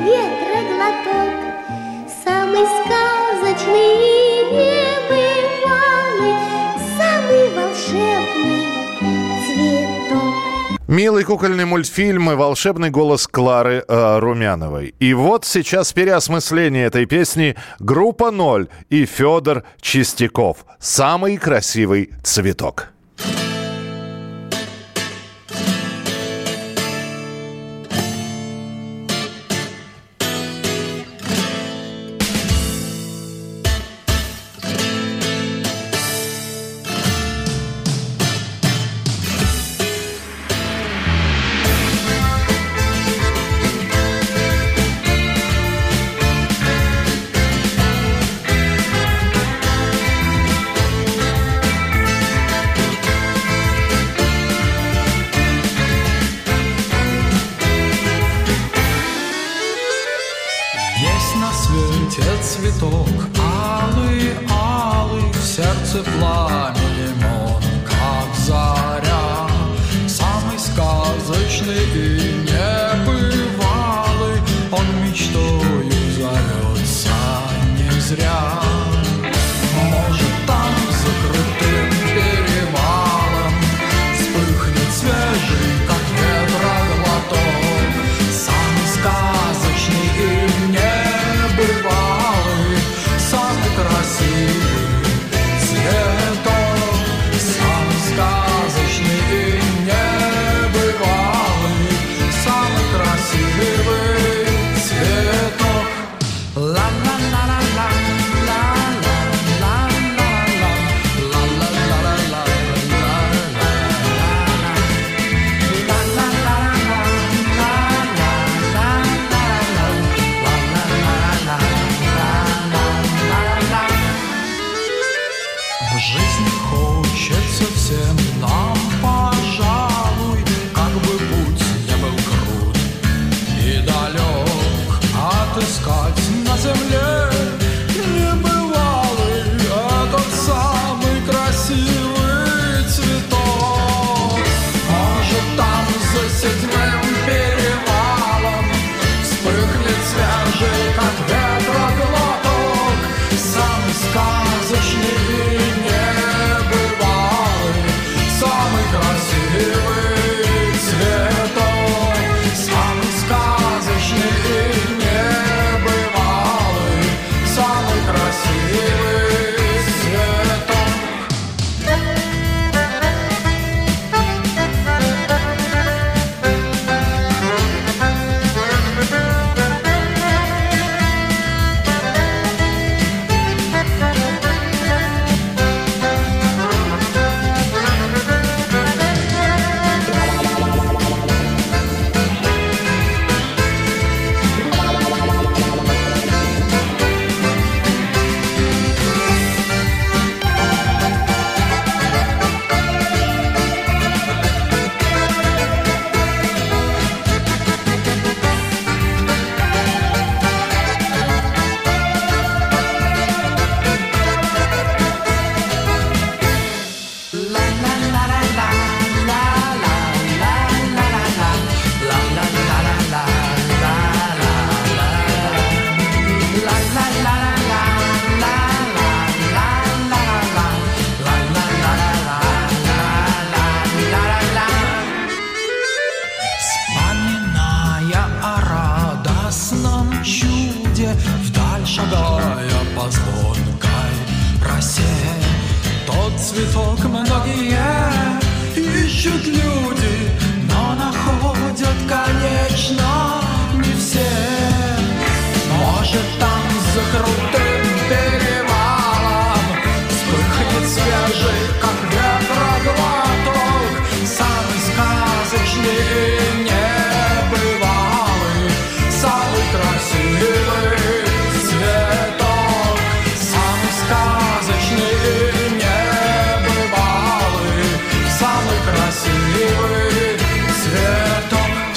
[0.00, 0.37] не
[3.68, 6.36] сказочный и небывалый,
[6.98, 8.68] самый волшебный.
[10.88, 14.94] Милый кукольный мультфильм и волшебный голос Клары э, Румяновой.
[14.98, 20.64] И вот сейчас переосмысление этой песни группа «Ноль» и Федор Чистяков.
[20.80, 22.88] Самый красивый цветок.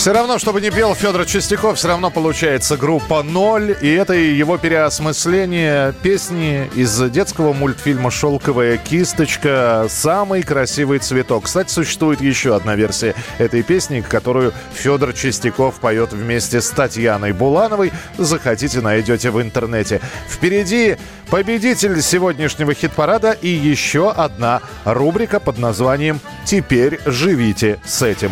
[0.02, 3.78] Все равно, чтобы не пел Федор Чистяков, все равно получается группа «Ноль».
[3.82, 9.86] И это его переосмысление песни из детского мультфильма «Шелковая кисточка.
[9.90, 11.44] Самый красивый цветок».
[11.44, 17.92] Кстати, существует еще одна версия этой песни, которую Федор Чистяков поет вместе с Татьяной Булановой.
[18.18, 20.02] Захотите, найдете в интернете.
[20.28, 20.98] Впереди
[21.30, 28.32] победитель сегодняшнего хит-парада и еще одна рубрика под названием «Теперь живите с этим».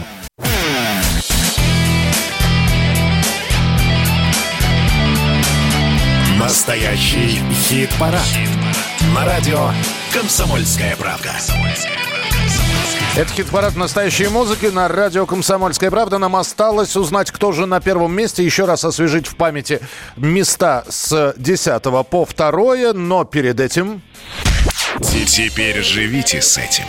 [6.99, 8.27] Настоящий хит-парад.
[9.15, 9.69] На радио
[10.13, 11.31] «Комсомольская правда».
[13.15, 16.17] Это хит-парад настоящей музыки на радио «Комсомольская правда».
[16.17, 18.43] Нам осталось узнать, кто же на первом месте.
[18.43, 19.79] Еще раз освежить в памяти
[20.17, 22.91] места с 10 по 2.
[22.93, 24.01] Но перед этим...
[25.01, 26.83] Теперь живите с этим.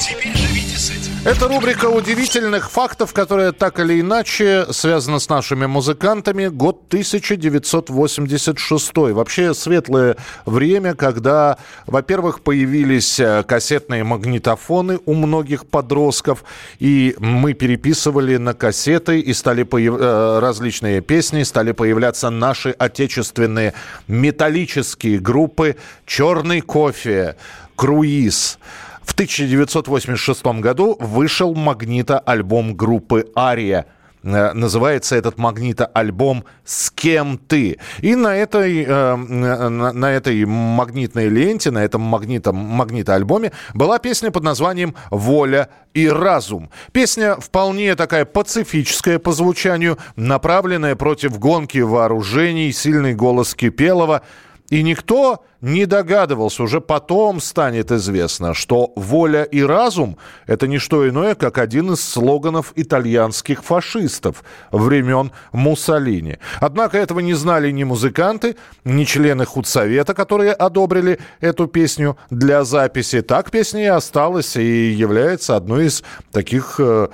[1.25, 6.49] Это рубрика удивительных фактов, которая так или иначе связана с нашими музыкантами.
[6.49, 8.93] Год 1986.
[8.97, 16.43] Вообще светлое время, когда, во-первых, появились э, кассетные магнитофоны у многих подростков,
[16.81, 19.97] и мы переписывали на кассеты, и стали появ...
[20.01, 23.75] э, различные песни, стали появляться наши отечественные
[24.09, 27.37] металлические группы «Черный кофе»,
[27.81, 28.59] «Круиз».
[29.03, 33.87] В 1986 году вышел магнита-альбом группы «Ария».
[34.23, 37.79] Э, Называется этот магнита-альбом «С кем ты?».
[38.03, 44.31] И на этой, э, на, на этой магнитной ленте, на этом магнитом, магнита-альбоме была песня
[44.31, 46.69] под названием «Воля и разум».
[46.93, 54.21] Песня вполне такая пацифическая по звучанию, направленная против гонки вооружений, сильный голос Кипелова–
[54.71, 60.17] и никто не догадывался, уже потом станет известно, что воля и разум–
[60.47, 66.39] это не что иное, как один из слоганов итальянских фашистов времен Муссолини.
[66.61, 73.21] Однако этого не знали ни музыканты, ни члены худсовета, которые одобрили эту песню для записи.
[73.21, 77.09] Так песня и осталась и является одной из таких э,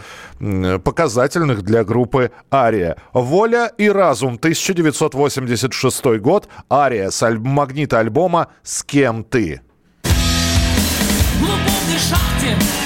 [0.85, 2.97] показательных для группы «Ария».
[3.13, 6.49] «Воля и разум» 1986 год.
[6.71, 9.61] «Ария» с магнита альбома «С кем ты?».
[10.03, 12.86] В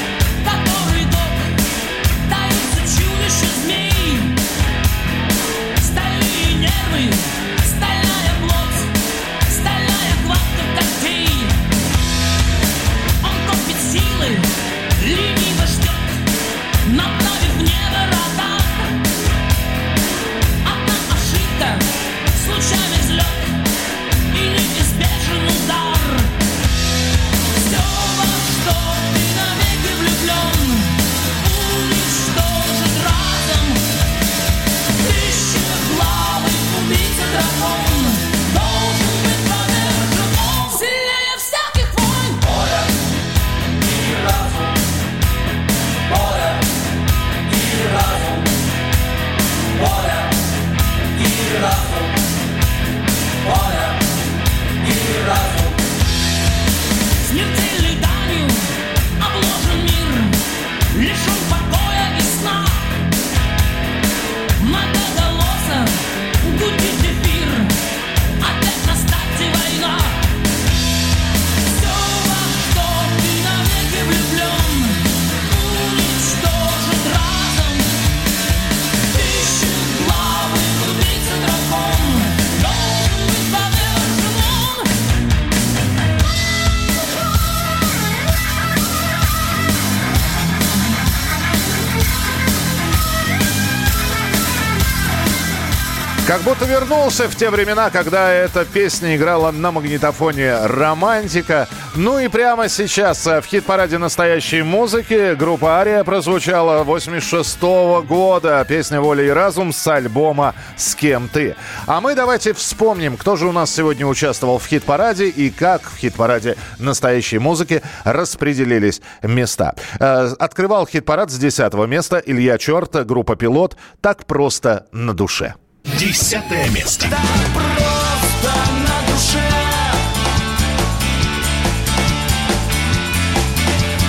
[96.31, 101.66] Как будто вернулся в те времена, когда эта песня играла на магнитофоне «Романтика».
[101.97, 107.61] Ну и прямо сейчас в хит-параде настоящей музыки группа «Ария» прозвучала 86
[108.07, 108.65] года.
[108.69, 111.57] Песня «Воля и разум» с альбома «С кем ты?».
[111.89, 115.97] А мы давайте вспомним, кто же у нас сегодня участвовал в хит-параде и как в
[115.98, 119.74] хит-параде настоящей музыки распределились места.
[119.98, 123.77] Э, Открывал хит-парад с 10 места Илья Черт, группа «Пилот».
[124.01, 125.57] Так просто на душе.
[125.85, 127.07] Десятое место.
[127.55, 129.51] Просто на душе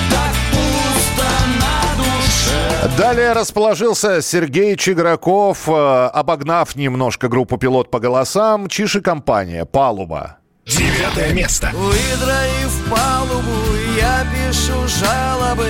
[0.09, 1.29] Так пусто
[1.59, 5.71] на душе Далее расположился Сергей Чиграков, э,
[6.13, 10.37] обогнав немножко группу «Пилот» по голосам, Чиши компания «Палуба».
[10.65, 11.71] Девятое место.
[11.73, 15.67] Выдроив палубу, я пишу жалобы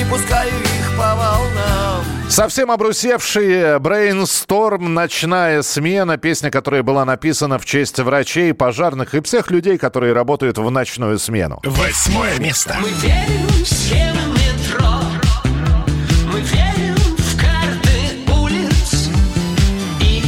[0.00, 7.64] И пускаю их по волнам Совсем обрусевший брейнсторм «Ночная смена», песня, которая была написана в
[7.64, 11.60] честь врачей, пожарных и всех людей, которые работают в ночную смену.
[11.64, 12.76] Восьмое место.
[12.80, 15.00] Мы верим в схемы метро
[16.32, 19.08] Мы верим в карты улиц
[20.00, 20.22] И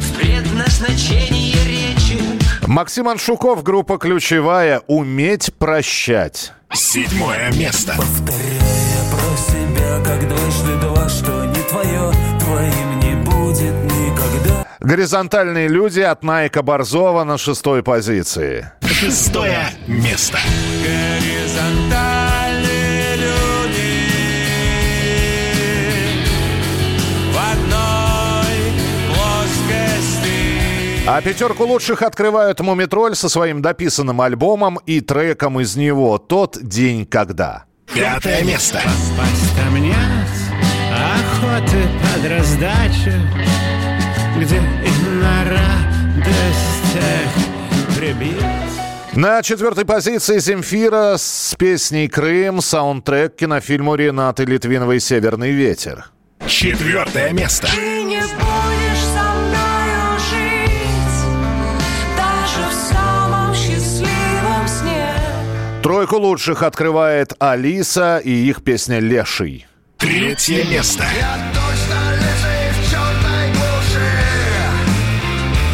[0.00, 2.20] в предназначение речи
[2.66, 6.52] Максим Аншуков, группа «Ключевая», «Уметь прощать».
[6.72, 7.94] Седьмое место.
[7.96, 8.73] Повторяя про
[10.02, 14.64] как дважды два, что не твое, твоим не будет никогда.
[14.80, 18.70] «Горизонтальные люди» от Найка Борзова на шестой позиции.
[18.82, 20.38] Шестое место.
[20.84, 24.04] Горизонтальные люди
[27.32, 28.72] В одной
[29.08, 30.36] плоскости
[31.06, 37.06] А пятерку лучших открывают «Мумитроль» со своим дописанным альбомом и треком из него «Тот день,
[37.06, 37.64] когда».
[37.94, 38.78] Пятое место.
[38.78, 39.94] Попасть ко мне
[40.92, 43.12] охоты под раздачу,
[44.36, 47.30] где и на радостях
[47.96, 48.42] прибит.
[49.14, 56.06] На четвертой позиции Земфира с песней «Крым» саундтрек к кинофильму Ренаты Литвиновой «Северный ветер».
[56.48, 57.68] Четвертое место.
[57.72, 58.20] Ты не
[65.84, 69.66] Тройку лучших открывает Алиса и их песня «Леший».
[69.98, 71.04] Третье место.
[71.14, 74.10] Я точно лысый в черной глуши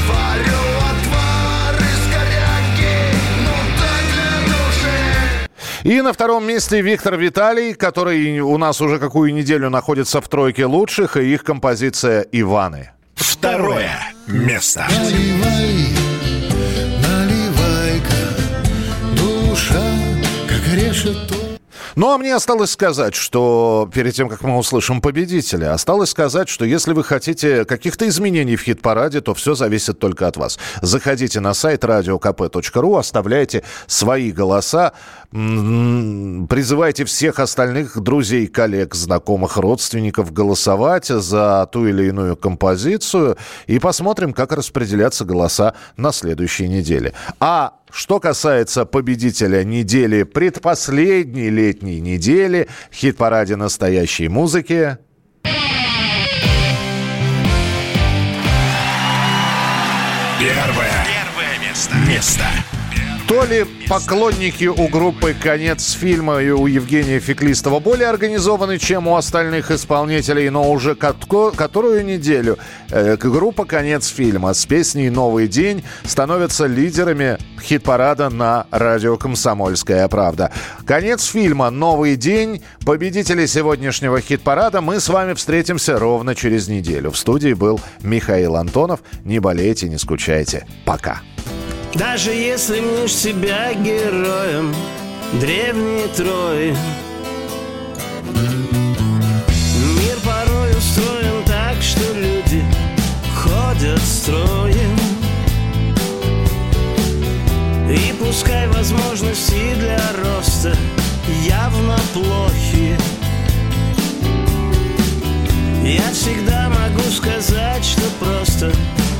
[0.08, 8.40] Варю отвар из коряги Ну так для души И на втором месте Виктор Виталий, который
[8.40, 12.90] у нас уже какую неделю находится в тройке лучших, и их композиция «Иваны».
[13.14, 13.96] Второе
[14.26, 14.88] место.
[14.90, 15.99] Наливай, наливай-ка,
[21.96, 26.64] Ну, а мне осталось сказать, что перед тем, как мы услышим победителя, осталось сказать, что
[26.64, 30.58] если вы хотите каких-то изменений в хит-параде, то все зависит только от вас.
[30.82, 34.92] Заходите на сайт radiokp.ru, оставляйте свои голоса,
[35.32, 43.36] призывайте всех остальных друзей, коллег, знакомых, родственников голосовать за ту или иную композицию
[43.66, 47.14] и посмотрим, как распределяться голоса на следующей неделе.
[47.40, 54.98] А что касается победителя недели, предпоследней летней недели, хит-параде настоящей музыки,
[60.40, 61.04] Первое.
[61.04, 61.94] Первое место.
[62.08, 62.44] Место.
[63.30, 69.14] То ли поклонники у группы «Конец фильма» и у Евгения Феклистова более организованы, чем у
[69.14, 72.58] остальных исполнителей, но уже которую неделю
[72.90, 80.50] э, группа «Конец фильма» с песней «Новый день» становятся лидерами хит-парада на радио «Комсомольская правда».
[80.84, 82.64] Конец фильма «Новый день».
[82.84, 87.12] Победители сегодняшнего хит-парада мы с вами встретимся ровно через неделю.
[87.12, 88.98] В студии был Михаил Антонов.
[89.24, 90.66] Не болейте, не скучайте.
[90.84, 91.20] Пока.
[91.94, 94.74] Даже если мнешь себя героем
[95.40, 96.76] древней Трои
[99.96, 102.64] Мир порой устроен так, что люди
[103.34, 104.98] ходят строем.
[107.90, 110.76] И пускай возможности для роста
[111.44, 112.96] явно плохи.
[115.84, 118.72] Я всегда могу сказать, что просто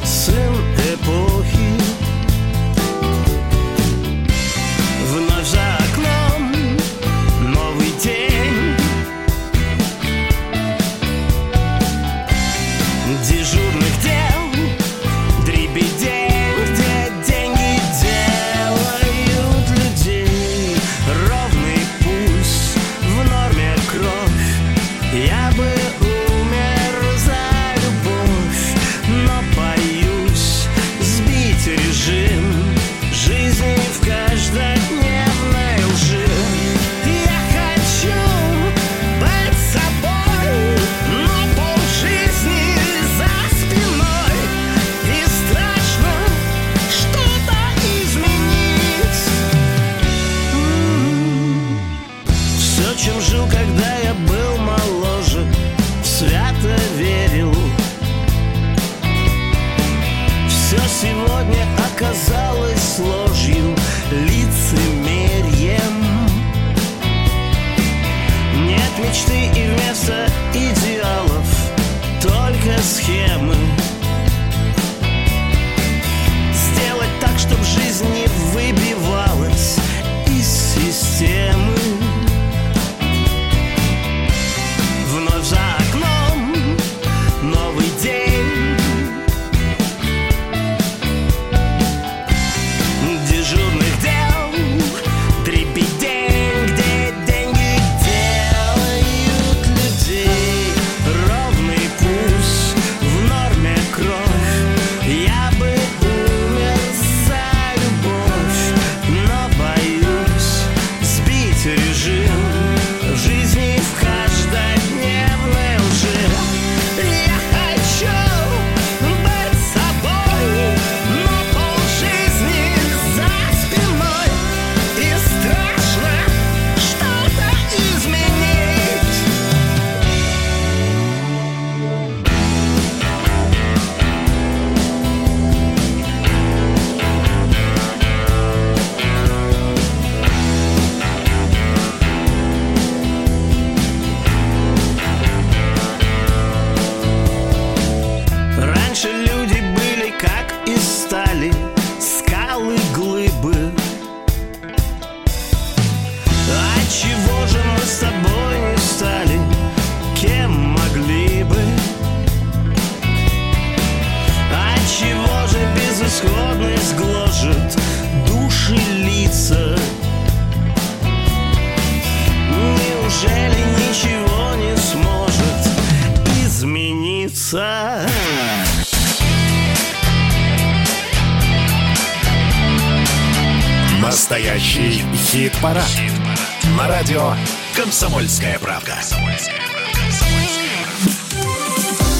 [0.05, 0.55] сын
[0.94, 1.39] эпохи